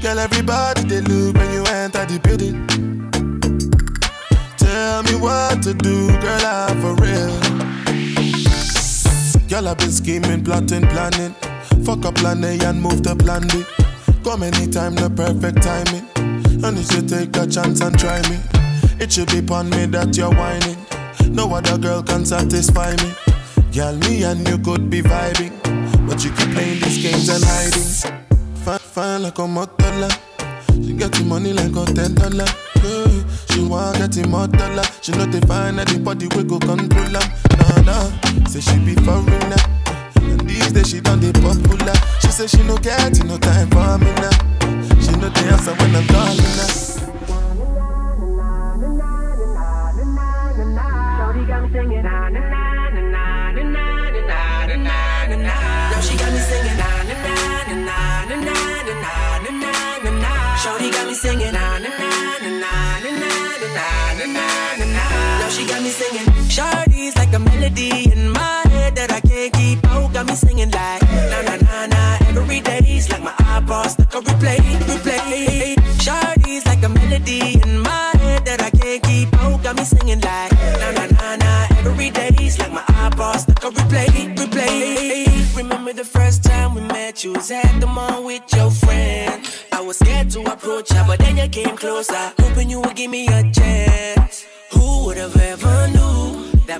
Girl, 0.02 0.18
everybody 0.18 0.82
they 0.84 1.00
look 1.00 1.36
when 1.36 1.52
you 1.52 1.64
enter 1.64 2.04
the 2.04 2.18
building. 2.20 2.66
Tell 4.58 5.02
me 5.04 5.14
what 5.14 5.62
to 5.62 5.72
do, 5.72 6.08
girl, 6.20 6.44
I'm 6.44 6.80
for 6.82 6.94
real. 7.02 7.32
Girl, 9.48 9.68
I've 9.68 9.78
been 9.78 9.90
scheming, 9.90 10.44
plotting, 10.44 10.86
planning. 10.88 11.34
Fuck 11.84 12.04
up 12.04 12.16
plan 12.16 12.44
A 12.44 12.58
and 12.64 12.82
move 12.82 13.02
to 13.02 13.16
plan 13.16 13.46
B. 13.48 13.64
Come 14.24 14.44
anytime, 14.44 14.94
the 14.94 15.10
perfect 15.10 15.62
timing. 15.62 16.06
And 16.64 16.78
if 16.78 16.92
you 16.92 17.02
take 17.02 17.36
a 17.36 17.46
chance 17.46 17.80
and 17.80 17.98
try 17.98 18.22
me. 18.30 18.38
It 19.00 19.10
should 19.10 19.28
be 19.32 19.38
upon 19.40 19.68
me 19.70 19.86
that 19.86 20.16
you're 20.16 20.30
whining. 20.30 20.78
No 21.34 21.52
other 21.52 21.76
girl 21.76 22.02
can 22.02 22.24
satisfy 22.24 22.94
me. 23.02 23.12
Girl, 23.74 23.96
me 23.96 24.22
and 24.22 24.46
you 24.48 24.58
could 24.58 24.88
be 24.88 25.02
vibing. 25.02 25.52
But 26.06 26.22
you 26.24 26.30
keep 26.30 26.50
playing 26.54 26.80
these 26.80 27.02
games 27.02 27.28
and 27.28 27.42
hiding. 27.42 28.22
Fine, 28.64 28.78
fine 28.78 29.22
like 29.22 29.38
a 29.38 29.42
motola. 29.42 30.10
She 30.72 30.92
get 30.92 31.12
the 31.12 31.24
money 31.24 31.52
like 31.52 31.74
a 31.74 31.84
ten 31.92 32.14
dollar. 32.14 32.46
She 33.50 33.64
want 33.64 33.98
get 33.98 34.16
him 34.16 34.30
more 34.30 34.46
dollar. 34.46 34.84
She 35.02 35.12
know 35.12 35.26
they 35.26 35.40
find 35.48 35.80
anybody 35.80 36.28
we 36.36 36.44
go 36.44 36.58
control 36.60 37.18
her. 37.18 37.26
Nah 37.58 37.82
nah, 37.82 38.46
say 38.46 38.60
she 38.60 38.78
be 38.84 38.94
foreigner. 39.02 39.81
These 40.44 40.72
days 40.72 40.88
she 40.90 41.00
done 41.00 41.20
the 41.20 41.32
popular. 41.40 41.94
She 42.20 42.28
say 42.28 42.46
she 42.46 42.62
no 42.64 42.76
get 42.76 43.24
no 43.24 43.36
time 43.38 43.68
for 43.70 43.98
me 43.98 44.10
now. 44.22 44.30
She 45.00 45.12
know 45.20 45.28
the 45.28 45.42
answer 45.52 45.74
when 45.74 45.96
I'm 45.96 46.06
calling 46.06 46.52
her. 46.58 46.68
Shorty 51.18 51.44
got 51.46 51.62
me 51.62 51.68
singing 51.72 52.02
na 52.02 52.28
na 52.28 52.40
na 52.40 52.90
na 52.90 53.00
na 53.00 53.24
na 53.52 53.74
na 54.26 54.36
na 54.66 55.36
na. 55.36 55.56
Now 55.90 56.00
she 56.00 56.14
got 56.18 56.32
me 56.32 56.40
singing 56.40 56.76
na 56.76 56.88
na 57.08 57.14
na 57.22 57.34
na 57.70 57.86
na 58.28 58.36
na 58.36 58.54
na 58.88 59.04
na 59.44 59.62
na 60.04 60.10
na. 60.22 60.56
Shorty 60.62 60.90
got 60.90 61.06
me 61.06 61.14
singing 61.14 61.52
na 61.52 61.78
na 61.78 61.88
na 61.88 62.10
na 62.42 62.52
na 62.52 62.70
na 63.12 63.30
na 63.62 63.86
na 64.26 64.36
na 64.78 64.84
na. 64.84 65.04
Now 65.40 65.48
she 65.48 65.62
got 65.66 65.80
me 65.82 65.90
singing. 65.90 66.28
Shorty's 66.50 67.16
like 67.16 67.32
a 67.32 67.38
melody 67.38 68.10
in 68.12 68.30
my 68.30 68.61
Got 70.22 70.30
me 70.30 70.36
singing 70.36 70.70
like 70.70 71.02
na 71.02 71.42
na 71.42 71.56
na 71.56 71.86
na. 71.86 72.16
Every 72.28 72.60
day's 72.60 73.10
like 73.10 73.24
my 73.24 73.32
iPod 73.32 73.88
stuck 73.90 74.14
on 74.14 74.22
replay, 74.22 74.58
replay. 74.86 75.74
Shorty's 76.00 76.64
like 76.64 76.84
a 76.84 76.88
melody 76.88 77.60
in 77.60 77.80
my 77.80 78.12
head 78.20 78.44
that 78.44 78.62
I 78.62 78.70
can't 78.70 79.02
keep 79.02 79.34
out. 79.40 79.64
Got 79.64 79.74
me 79.74 79.82
singing 79.82 80.20
like 80.20 80.52
na 80.78 80.92
na 80.92 81.06
na 81.06 81.34
na. 81.42 81.66
Every 81.90 82.10
day's 82.10 82.56
like 82.60 82.70
my 82.70 82.82
iPod 82.82 83.40
stuck 83.40 83.64
on 83.64 83.72
replay, 83.72 84.36
replay. 84.36 85.56
Remember 85.56 85.92
the 85.92 86.04
first 86.04 86.44
time 86.44 86.76
we 86.76 86.82
met? 86.82 87.24
You 87.24 87.32
was 87.32 87.50
at 87.50 87.80
the 87.80 87.88
mall 87.88 88.22
with 88.22 88.44
your 88.54 88.70
friend. 88.70 89.44
I 89.72 89.80
was 89.80 89.98
scared 89.98 90.30
to 90.30 90.42
approach 90.42 90.92
her, 90.92 91.04
but 91.04 91.18
then 91.18 91.36
you 91.36 91.48
came 91.48 91.76
closer, 91.76 92.32
hoping 92.38 92.70
you 92.70 92.80
would 92.80 92.94
give 92.94 93.10
me 93.10 93.26
a 93.26 93.42
chance. 93.50 93.61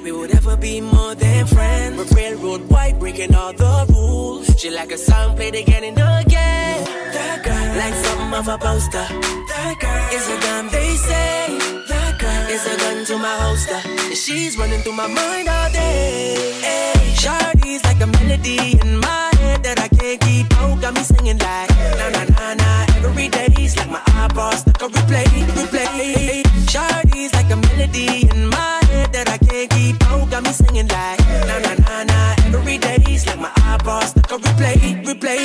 We 0.02 0.12
would 0.12 0.30
ever 0.34 0.56
be 0.56 0.80
more 0.80 1.14
than 1.14 1.46
friends? 1.46 1.96
We're 1.96 2.16
railroad 2.16 2.68
white, 2.68 2.98
breaking 2.98 3.34
all 3.34 3.52
the 3.52 3.86
rules. 3.88 4.46
She 4.58 4.70
like 4.70 4.90
a 4.90 4.98
song 4.98 5.36
played 5.36 5.54
again 5.54 5.84
and 5.84 5.98
again. 5.98 6.84
That 7.14 7.42
girl, 7.44 7.68
like 7.80 7.94
something 8.04 8.32
of 8.34 8.48
a 8.48 8.58
poster. 8.58 9.06
That 9.52 9.76
girl 9.80 10.02
is 10.16 10.26
a 10.28 10.38
gun, 10.40 10.68
they 10.68 10.94
say. 10.96 11.58
That 11.88 12.18
girl 12.18 12.44
is 12.50 12.66
a 12.66 12.76
gun 12.78 13.04
to 13.06 13.18
my 13.18 13.36
holster. 13.42 13.80
And 13.84 14.16
she's 14.16 14.56
running 14.58 14.80
through 14.80 14.96
my 14.96 15.06
mind 15.06 15.48
all 15.48 15.70
day. 15.70 16.52
Hey, 16.60 17.14
Shorty's 17.14 17.84
like 17.84 18.00
a 18.00 18.06
melody 18.06 18.78
in 18.80 18.98
my 18.98 19.30
head 19.38 19.62
that 19.62 19.78
I 19.78 19.88
can't 19.88 20.20
keep 20.20 20.52
out. 20.58 20.80
Got 20.80 20.94
me 20.94 21.02
singing 21.02 21.38
like 21.38 21.70
na 21.98 22.08
na 22.10 22.24
na 22.24 22.54
na. 22.54 22.86
Every 23.06 23.28
day's 23.28 23.76
like 23.76 23.90
my 23.90 24.02
iPod 24.26 24.54
stuck 24.56 24.82
on 24.82 24.90
replay, 24.90 25.26
replay. 25.58 26.42
Shorty's 26.70 27.32
like 27.34 27.50
a 27.50 27.56
melody 27.56 28.28
in 28.30 28.48
my 28.48 28.81
that 29.24 29.40
I 29.40 29.44
can't 29.46 29.70
keep 29.70 30.02
out. 30.10 30.30
Got 30.30 30.44
me 30.44 30.52
singing 30.52 30.88
like 30.88 31.20
na 31.46 31.58
na 31.58 31.74
na 31.74 32.04
na. 32.04 32.34
Every 32.46 32.78
day's 32.78 33.26
like 33.26 33.38
my 33.38 33.50
iPod 33.72 34.04
stuck 34.04 34.32
on 34.32 34.40
replay, 34.40 35.04
replay. 35.04 35.44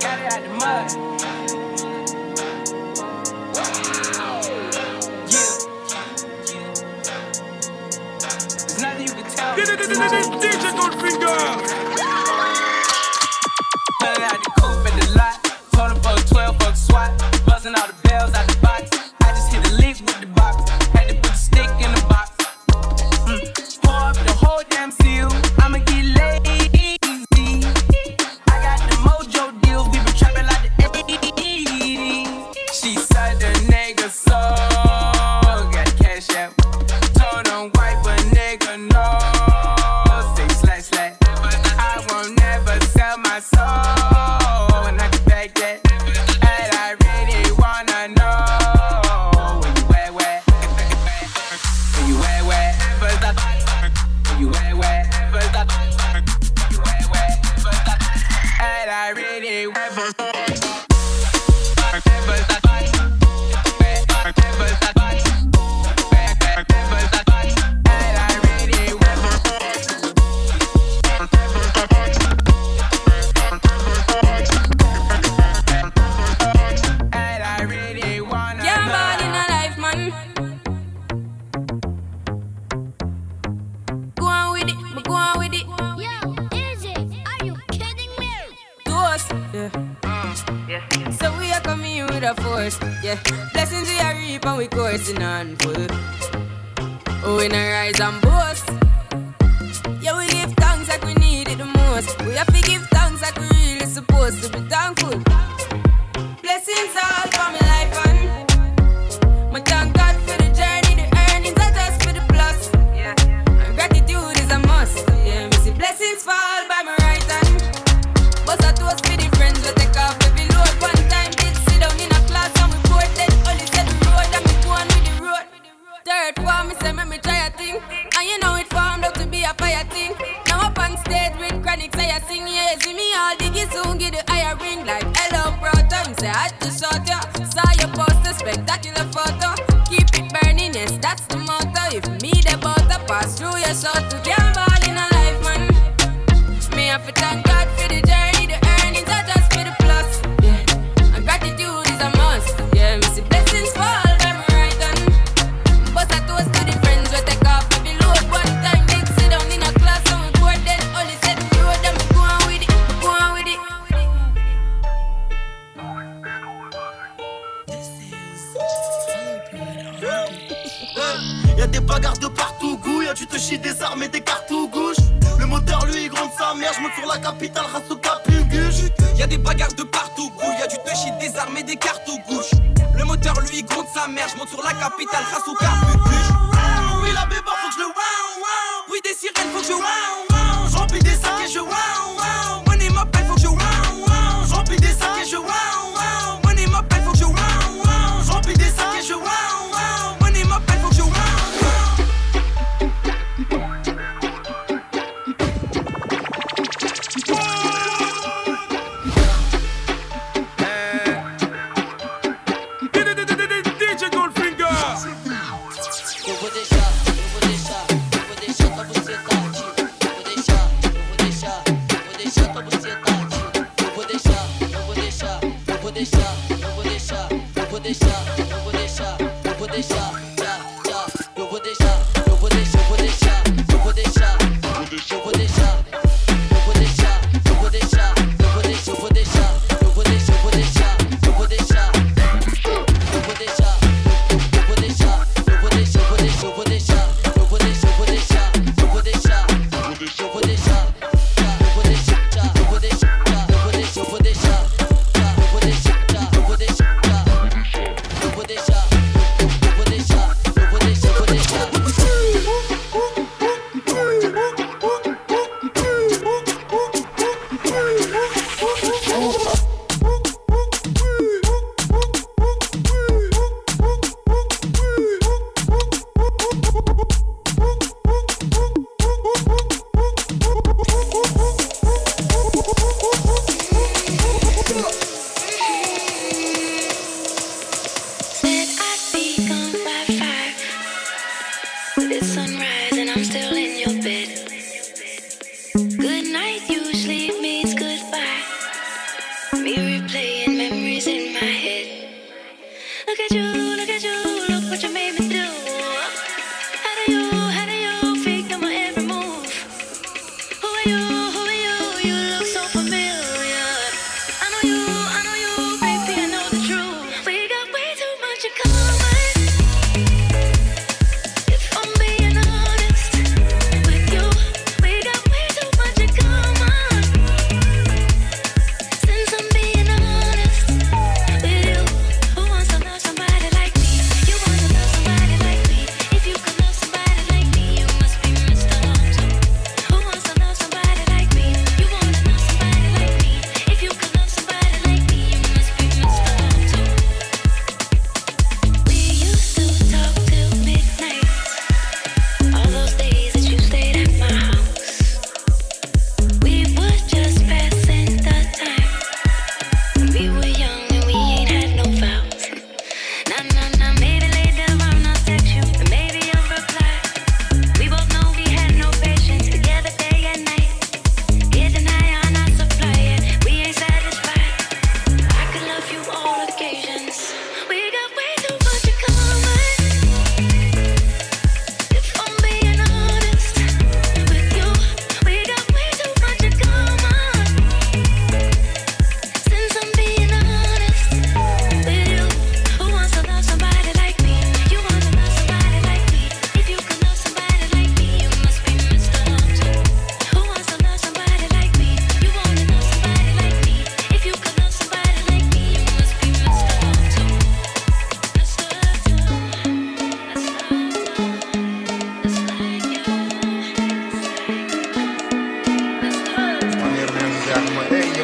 Got 0.00 0.18
it 0.20 0.32
out 0.32 0.40
the 0.42 0.48
mud. 0.60 0.86
There's 8.56 8.80
nothing 8.80 9.06
you 9.06 9.14
can 9.14 9.26
tell 9.30 9.56
me. 9.56 9.62
DJ 10.40 10.64
Goldfinger. 10.78 11.40
Pulling 14.00 14.24
out 14.24 14.38
the 14.44 14.50
coupe 14.58 14.86
at 14.88 14.94
the 14.98 15.06
lot. 15.18 15.36
Told 15.72 15.90
him 15.92 15.98
for 16.00 16.14
a 16.16 16.22
12 16.28 16.58
buck 16.58 16.76
swat. 16.76 17.10
Buzzing 17.46 17.74
all 17.74 17.86
the 17.86 18.08
bells 18.08 18.34
out 18.34 18.46
the 18.48 18.56
box 18.62 18.89
least 19.80 20.02
with 20.02 20.20
the 20.20 20.29
with 92.20 92.38
a 92.38 92.42
force. 92.42 92.78
Yeah, 93.02 93.18
blessings 93.52 93.88
we 93.88 93.98
are 93.98 94.14
reap 94.14 94.44
and 94.44 94.58
we 94.58 94.66
coursing 94.68 95.22
on 95.22 95.56
full. 95.56 95.86
Oh, 97.24 97.36
we 97.38 97.48
no 97.48 97.58
rise 97.58 98.00
and 98.00 98.20
boast. 98.20 98.79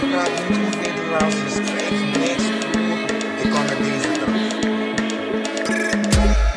Je 0.01 0.07
praat 0.11 0.49
niet 0.49 0.59
goed 0.65 0.81
Nederlands, 0.81 1.35
je 1.35 1.51
spreekt 1.65 2.17
niks. 2.17 2.45
Ik 3.43 3.51
kom 3.51 3.65
met 3.65 3.79
deze 3.79 4.09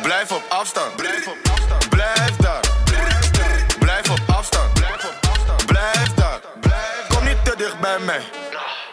Blijf 0.02 0.32
op 0.32 0.42
afstand. 0.48 0.96
Blijf 0.96 1.26
op 1.26 1.36
afstand. 1.52 1.88
Blijf 1.88 2.36
daar. 2.36 2.60
Blijf 2.84 3.30
daar. 3.30 3.66
Blijf 3.78 4.10
op 4.10 4.20
afstand. 4.26 4.72
Blijf 4.72 5.04
op 5.04 5.28
afstand. 5.30 5.66
Blijf 5.66 6.14
daar. 6.14 6.40
Blijf 6.60 7.06
Kom 7.08 7.24
niet 7.24 7.44
te 7.44 7.54
dicht 7.56 7.80
bij 7.80 7.98
mij. 7.98 8.22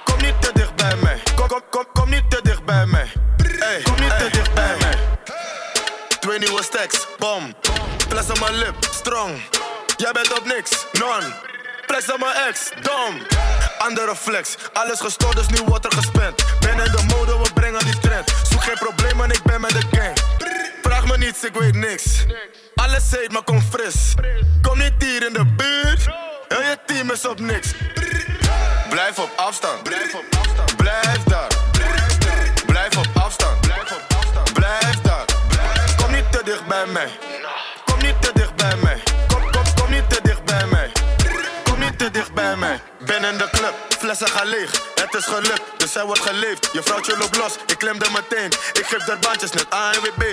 Kom 0.04 0.22
niet 0.22 0.42
te 0.42 0.52
dicht 0.54 0.76
bij 0.76 0.96
mij. 0.96 1.20
Kom, 1.36 1.48
kom, 1.48 1.62
kom, 1.70 1.86
kom 1.94 2.10
niet 2.10 2.30
te 2.30 2.40
dicht 2.44 2.66
bij 2.66 2.86
mij. 2.86 3.12
Hey, 3.58 3.82
kom 3.82 4.00
niet 4.00 4.18
te 4.18 4.30
dicht 4.32 4.54
bij 4.54 4.76
mij. 4.80 4.98
Twee 6.20 6.40
nieuwe 6.40 6.64
stacks, 6.64 7.08
bom. 7.18 7.56
Plus 8.08 8.30
op 8.30 8.40
mijn 8.40 8.56
lip, 8.56 8.76
strong. 8.80 9.42
Jij 9.98 10.12
bent 10.12 10.40
op 10.40 10.46
niks, 10.46 10.86
non. 10.92 11.48
Flex 11.88 12.12
op 12.12 12.20
mijn 12.20 12.36
ex, 12.48 12.70
dom. 12.82 13.22
Andere 13.78 14.16
flex, 14.16 14.56
alles 14.74 15.00
gestoord, 15.00 15.36
dus 15.36 15.48
nu 15.48 15.58
wordt 15.66 15.86
er 15.86 15.92
gespend. 15.92 16.44
Ben 16.60 16.80
in 16.86 16.92
de 16.92 17.04
mode, 17.08 17.38
we 17.38 17.54
brengen 17.54 17.80
die 17.80 18.00
trend. 18.00 18.34
Zoek 18.50 18.64
geen 18.64 18.78
problemen, 18.78 19.30
ik 19.30 19.44
ben 19.44 19.62
met 19.62 19.70
de 19.70 19.98
gang. 19.98 20.18
Vraag 20.82 21.08
me 21.08 21.18
niets, 21.18 21.44
ik 21.44 21.54
weet 21.54 21.76
niks. 21.76 22.04
Alles 22.76 23.12
heet, 23.12 23.32
maar 23.32 23.44
kom 23.44 23.62
fris. 23.62 24.14
Kom 24.62 24.78
niet 24.78 24.94
hier 25.00 25.28
in 25.28 25.34
de 25.34 25.46
buurt. 25.46 26.06
Heel 26.48 26.62
je 26.62 26.78
team 26.86 27.12
is 27.12 27.26
op 27.26 27.40
niks. 27.40 27.74
Blijf 28.90 29.20
op 29.20 29.30
afstand. 29.36 29.84
Blijf 29.84 30.14
op 30.14 30.26
afstand. 30.40 30.76
Blijf 30.76 31.24
daar. 31.24 31.48
Blijf 32.66 32.98
op 32.98 33.08
afstand. 33.14 33.62
Blijf 33.62 33.92
op 33.92 34.16
afstand. 34.18 34.54
Blijf 34.54 35.02
daar. 35.02 35.26
Kom 35.98 36.12
niet 36.12 36.32
te 36.32 36.42
dicht 36.44 36.66
bij 36.68 36.86
mij. 36.86 37.10
Flessen 44.18 44.38
gaan 44.38 44.48
leeg. 44.48 44.72
Het 44.96 45.14
is 45.14 45.26
gelukt, 45.26 45.62
dus 45.78 45.94
hij 45.94 46.06
wordt 46.06 46.22
geleefd. 46.22 46.70
Je 46.74 46.84
vrouwtje 46.84 47.18
loopt 47.18 47.38
los, 47.38 47.56
ik 47.66 47.78
klem 47.78 48.02
er 48.02 48.12
meteen. 48.12 48.52
Ik 48.74 48.86
geef 48.86 49.08
er 49.08 49.20
bandjes 49.20 49.52
net 49.52 49.70
ANWB. 49.70 50.24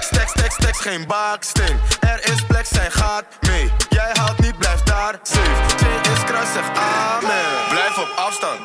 Stacks, 0.00 0.30
stacks, 0.30 0.54
stacks, 0.54 0.80
geen 0.80 1.06
baksteen. 1.06 1.80
Er 2.00 2.32
is 2.32 2.46
plek, 2.46 2.66
zij 2.66 2.90
gaat 2.90 3.24
mee. 3.40 3.72
Jij 3.88 4.10
haalt 4.12 4.38
niet, 4.38 4.58
blijf 4.58 4.82
daar 4.82 5.18
safe. 5.22 5.74
Twee 5.76 6.14
is 6.14 6.24
kruis, 6.24 6.52
zeg 6.52 6.64
amen. 6.74 7.68
Blijf 7.70 7.98
op 7.98 8.12
afstand. 8.16 8.60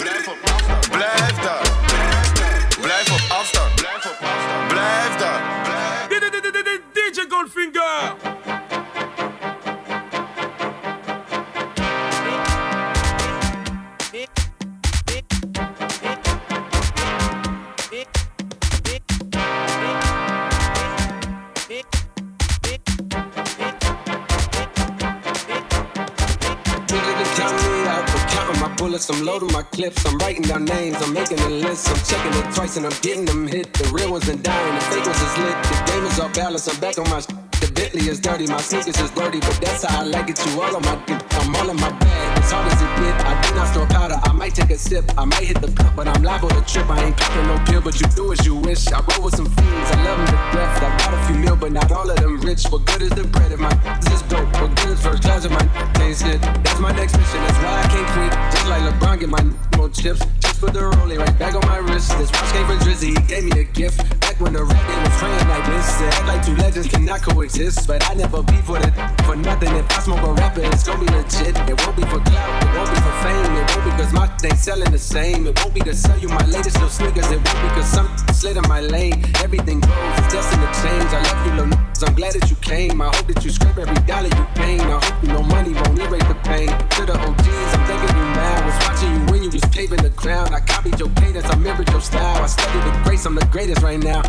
Bullets, 28.78 29.10
I'm 29.10 29.26
loading 29.26 29.52
my 29.52 29.64
clips, 29.64 30.06
I'm 30.06 30.18
writing 30.20 30.44
down 30.44 30.66
names, 30.66 30.96
I'm 31.02 31.14
making 31.14 31.40
a 31.40 31.50
list, 31.50 31.90
I'm 31.90 31.98
checking 32.06 32.34
it 32.40 32.56
twice 32.56 32.78
and 32.78 32.86
I'm 32.86 32.98
getting 33.02 33.26
them 33.26 33.48
hit. 33.48 33.74
The 33.74 33.90
real 33.90 34.12
ones 34.12 34.26
been 34.26 34.42
dying, 34.42 34.76
the 34.76 34.82
fake 34.82 35.06
ones 35.06 35.22
is 35.22 35.38
lit. 35.40 35.56
The 35.64 35.92
game 35.92 36.06
is 36.06 36.20
off 36.20 36.34
balance, 36.34 36.68
I'm 36.68 36.80
back 36.80 36.98
on 36.98 37.10
my. 37.10 37.20
Sh- 37.20 37.28
the 37.60 37.72
Bentley 37.74 38.08
is 38.08 38.20
dirty, 38.20 38.46
my 38.48 38.62
sneakers 38.62 39.00
is 39.00 39.12
dirty, 39.12 39.40
but 39.40 39.60
that's 39.62 39.84
how 39.84 40.02
I 40.02 40.04
like 40.04 40.30
it. 40.30 40.40
You 40.46 40.62
all 40.62 40.76
on 40.76 40.84
my 40.84 40.96
dick, 41.06 41.22
I'm 41.32 41.56
all 41.56 41.70
in 41.70 41.76
my 41.78 41.92
bag. 41.92 42.37
Hard 42.50 42.72
as 42.72 42.82
it 42.82 42.92
get, 43.04 43.16
I 43.26 43.42
do 43.44 43.56
not 43.56 43.68
store 43.68 43.88
powder. 43.88 44.16
I 44.24 44.32
might 44.32 44.56
take 44.56 44.70
a 44.70 44.78
sip, 44.78 45.04
I 45.18 45.26
might 45.26 45.44
hit 45.44 45.60
the 45.60 45.72
cup, 45.72 45.96
but 45.96 46.08
I'm 46.08 46.24
liable 46.24 46.50
to 46.50 46.62
trip. 46.62 46.90
I 46.90 47.04
ain't 47.06 47.18
popping 47.18 47.48
no 47.48 47.58
pill, 47.66 47.82
but 47.82 48.00
you 48.00 48.08
do 48.16 48.32
as 48.32 48.46
you 48.46 48.56
wish. 48.56 48.88
I 48.88 49.04
roll 49.12 49.26
with 49.26 49.36
some 49.36 49.48
fiends, 49.48 49.92
I 49.92 50.04
love 50.06 50.18
them 50.18 50.28
to 50.28 50.40
death. 50.56 50.82
I 50.82 50.98
got 50.98 51.14
a 51.14 51.28
few 51.28 51.36
mil, 51.36 51.56
but 51.58 51.72
not 51.74 51.92
all 51.92 52.10
of 52.10 52.16
them 52.18 52.40
rich. 52.42 52.66
What 52.68 52.86
good 52.86 53.02
is 53.02 53.12
the 53.12 53.26
bread 53.26 53.52
if 53.52 53.60
my 53.60 53.72
is 54.14 54.22
dope? 54.24 54.48
What 54.62 54.76
good 54.78 54.92
is 54.96 55.02
first 55.04 55.24
class 55.24 55.44
if 55.44 55.52
my 55.52 55.92
taste 55.96 56.24
hit? 56.24 56.42
That's 56.42 56.80
my 56.80 56.92
next 56.92 57.18
mission, 57.18 57.42
that's 57.44 57.60
why 57.60 57.84
I 57.84 57.88
can't 57.92 58.10
quit. 58.16 58.32
Just 58.54 58.68
like 58.68 58.82
LeBron, 58.82 59.20
get 59.20 59.30
my 59.30 59.44
more 59.78 59.90
chips. 59.90 60.26
Just 60.40 60.62
put 60.62 60.74
the 60.74 60.80
rollie 60.80 61.18
right 61.18 61.38
back 61.38 61.54
on 61.54 61.68
my 61.68 61.78
wrist. 61.78 62.18
This 62.18 62.32
watch 62.32 62.52
came 62.54 62.66
from 62.66 62.80
Drizzy, 62.80 63.18
he 63.18 63.28
gave 63.28 63.44
me 63.44 63.60
a 63.60 63.64
gift. 63.66 64.00
Back 64.38 64.44
when 64.44 64.54
the 64.54 64.66
game 64.66 65.02
was 65.02 65.18
training 65.18 65.48
like 65.50 65.66
this. 65.66 65.98
They 65.98 66.06
act 66.06 66.28
like 66.28 66.46
two 66.46 66.56
legends 66.58 66.88
cannot 66.88 67.22
coexist, 67.24 67.88
but 67.88 68.08
I 68.08 68.14
never 68.14 68.44
be 68.44 68.58
for 68.58 68.78
the 68.78 68.92
for 69.26 69.36
nothing. 69.36 69.74
If 69.76 69.90
I 69.90 70.00
smoke 70.00 70.22
a 70.22 70.34
rapper, 70.34 70.62
it's 70.62 70.84
gonna 70.84 71.00
be 71.00 71.10
legit. 71.10 71.58
It 71.68 71.82
won't 71.82 71.96
be 71.98 72.04
for 72.04 72.22
clout, 72.22 72.64
it 72.64 72.78
won't 72.78 72.90
be 72.94 73.02
for 73.02 73.16
fame. 73.26 73.56
It 73.58 73.66
won't 73.74 73.86
be 73.86 73.92
cause 73.98 74.14
my 74.14 74.28
thing 74.38 74.56
selling 74.56 74.92
the 74.92 75.00
same. 75.00 75.48
It 75.48 75.58
won't 75.58 75.74
be 75.74 75.82
to 75.82 75.94
sell 75.96 76.20
you 76.20 76.30
my 76.30 76.46
latest 76.46 76.76
little 76.76 76.90
sneakers. 76.90 77.32
It 77.32 77.42
won't 77.42 77.62
be 77.66 77.70
cause 77.74 77.90
some 77.90 78.10
slid 78.32 78.58
in 78.58 78.68
my 78.68 78.82
lane. 78.82 79.26
Everything 79.42 79.80
goes, 79.80 80.20
it's 80.22 80.34
destined 80.34 80.62
to 80.62 80.70
change. 80.86 81.10
I 81.18 81.22
love 81.24 81.46
you, 81.46 81.52
little 81.54 81.74
n- 81.74 81.88
I'm 82.06 82.14
glad 82.14 82.34
that 82.34 82.48
you 82.48 82.56
came. 82.58 83.02
I 83.02 83.06
hope 83.06 83.26
that 83.26 83.44
you 83.44 83.50
scrape 83.50 83.78
every 83.80 83.98
dollar 84.06 84.30
you 84.30 84.46
gain. 84.54 84.82
I 84.82 85.02
hope 85.02 85.18
you 85.24 85.30
know 85.30 85.42
money 85.42 85.74
won't 85.74 85.98
erase 85.98 86.28
the 86.30 86.38
pain. 86.46 86.70
To 86.70 87.06
the 87.10 87.18
OGs, 87.18 87.74
I'm 87.74 87.84
thanking 87.90 88.16
you 88.16 88.28
now. 88.38 88.66
Was 88.68 88.78
watching 88.86 89.12
you 89.14 89.22
when 89.32 89.42
you 89.42 89.50
was 89.50 89.66
paving 89.74 90.04
the 90.04 90.12
ground. 90.12 90.54
I 90.54 90.60
copied 90.60 91.00
your 91.00 91.10
cadence, 91.18 91.50
I 91.50 91.56
mirrored 91.56 91.90
your 91.90 92.02
style. 92.02 92.44
I 92.44 92.46
studied 92.46 92.84
the 92.86 92.94
grace, 93.04 93.26
I'm 93.26 93.34
the 93.34 93.46
greatest 93.48 93.82
right 93.82 93.98
now. 93.98 94.22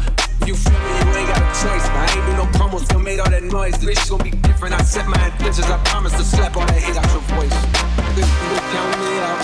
You 0.46 0.54
feel 0.54 0.72
me, 0.72 0.90
you 0.98 1.18
ain't 1.18 1.28
got 1.28 1.42
a 1.42 1.50
choice. 1.60 1.86
I 1.88 2.06
ain't 2.16 2.26
do 2.26 2.32
no 2.36 2.46
promos, 2.58 2.84
still 2.84 3.00
made 3.00 3.20
all 3.20 3.30
that 3.30 3.42
noise. 3.42 3.78
This 3.78 3.98
shit 3.98 4.08
gon' 4.10 4.22
be 4.22 4.30
different. 4.30 4.74
I 4.74 4.82
set 4.82 5.06
my 5.06 5.22
intentions. 5.26 5.68
I 5.68 5.78
promise 5.84 6.12
to 6.12 6.24
slap 6.24 6.56
all 6.56 6.66
that 6.66 6.80
hate 6.80 6.96
out 6.96 7.06
your 7.12 7.22
voice. 7.36 7.52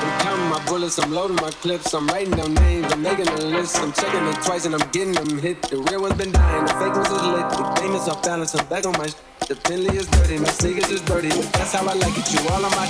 I'm 0.04 0.20
counting 0.20 0.48
my 0.48 0.64
bullets. 0.66 0.98
I'm 0.98 1.12
loading 1.12 1.36
my 1.36 1.50
clips. 1.50 1.92
I'm 1.94 2.06
writing 2.08 2.32
down 2.32 2.54
names. 2.54 2.92
I'm 2.92 3.02
making 3.02 3.28
a 3.28 3.36
list. 3.36 3.78
I'm 3.78 3.92
checking 3.92 4.26
it 4.26 4.42
twice 4.44 4.64
and 4.66 4.74
I'm 4.74 4.90
getting 4.90 5.12
them 5.12 5.38
hit. 5.38 5.62
The 5.62 5.78
real 5.78 6.02
ones 6.02 6.14
been 6.14 6.32
dying. 6.32 6.64
The 6.64 6.72
fake 6.72 6.94
ones 6.94 7.08
is 7.08 7.22
lit. 7.22 7.50
The 7.50 7.80
game 7.80 7.94
is 7.94 8.08
off 8.08 8.22
balance. 8.22 8.54
I'm 8.54 8.66
back 8.66 8.86
on 8.86 8.92
my. 8.98 9.06
Sh- 9.06 9.14
the 9.48 9.56
Bentley 9.56 9.96
is 9.96 10.06
dirty. 10.08 10.38
My 10.38 10.48
sneakers 10.48 10.90
is 10.90 11.00
dirty. 11.02 11.28
That's 11.28 11.72
how 11.72 11.86
I 11.86 11.94
like 11.94 12.16
it. 12.16 12.32
You 12.32 12.40
all 12.48 12.64
on 12.64 12.70
my. 12.72 12.86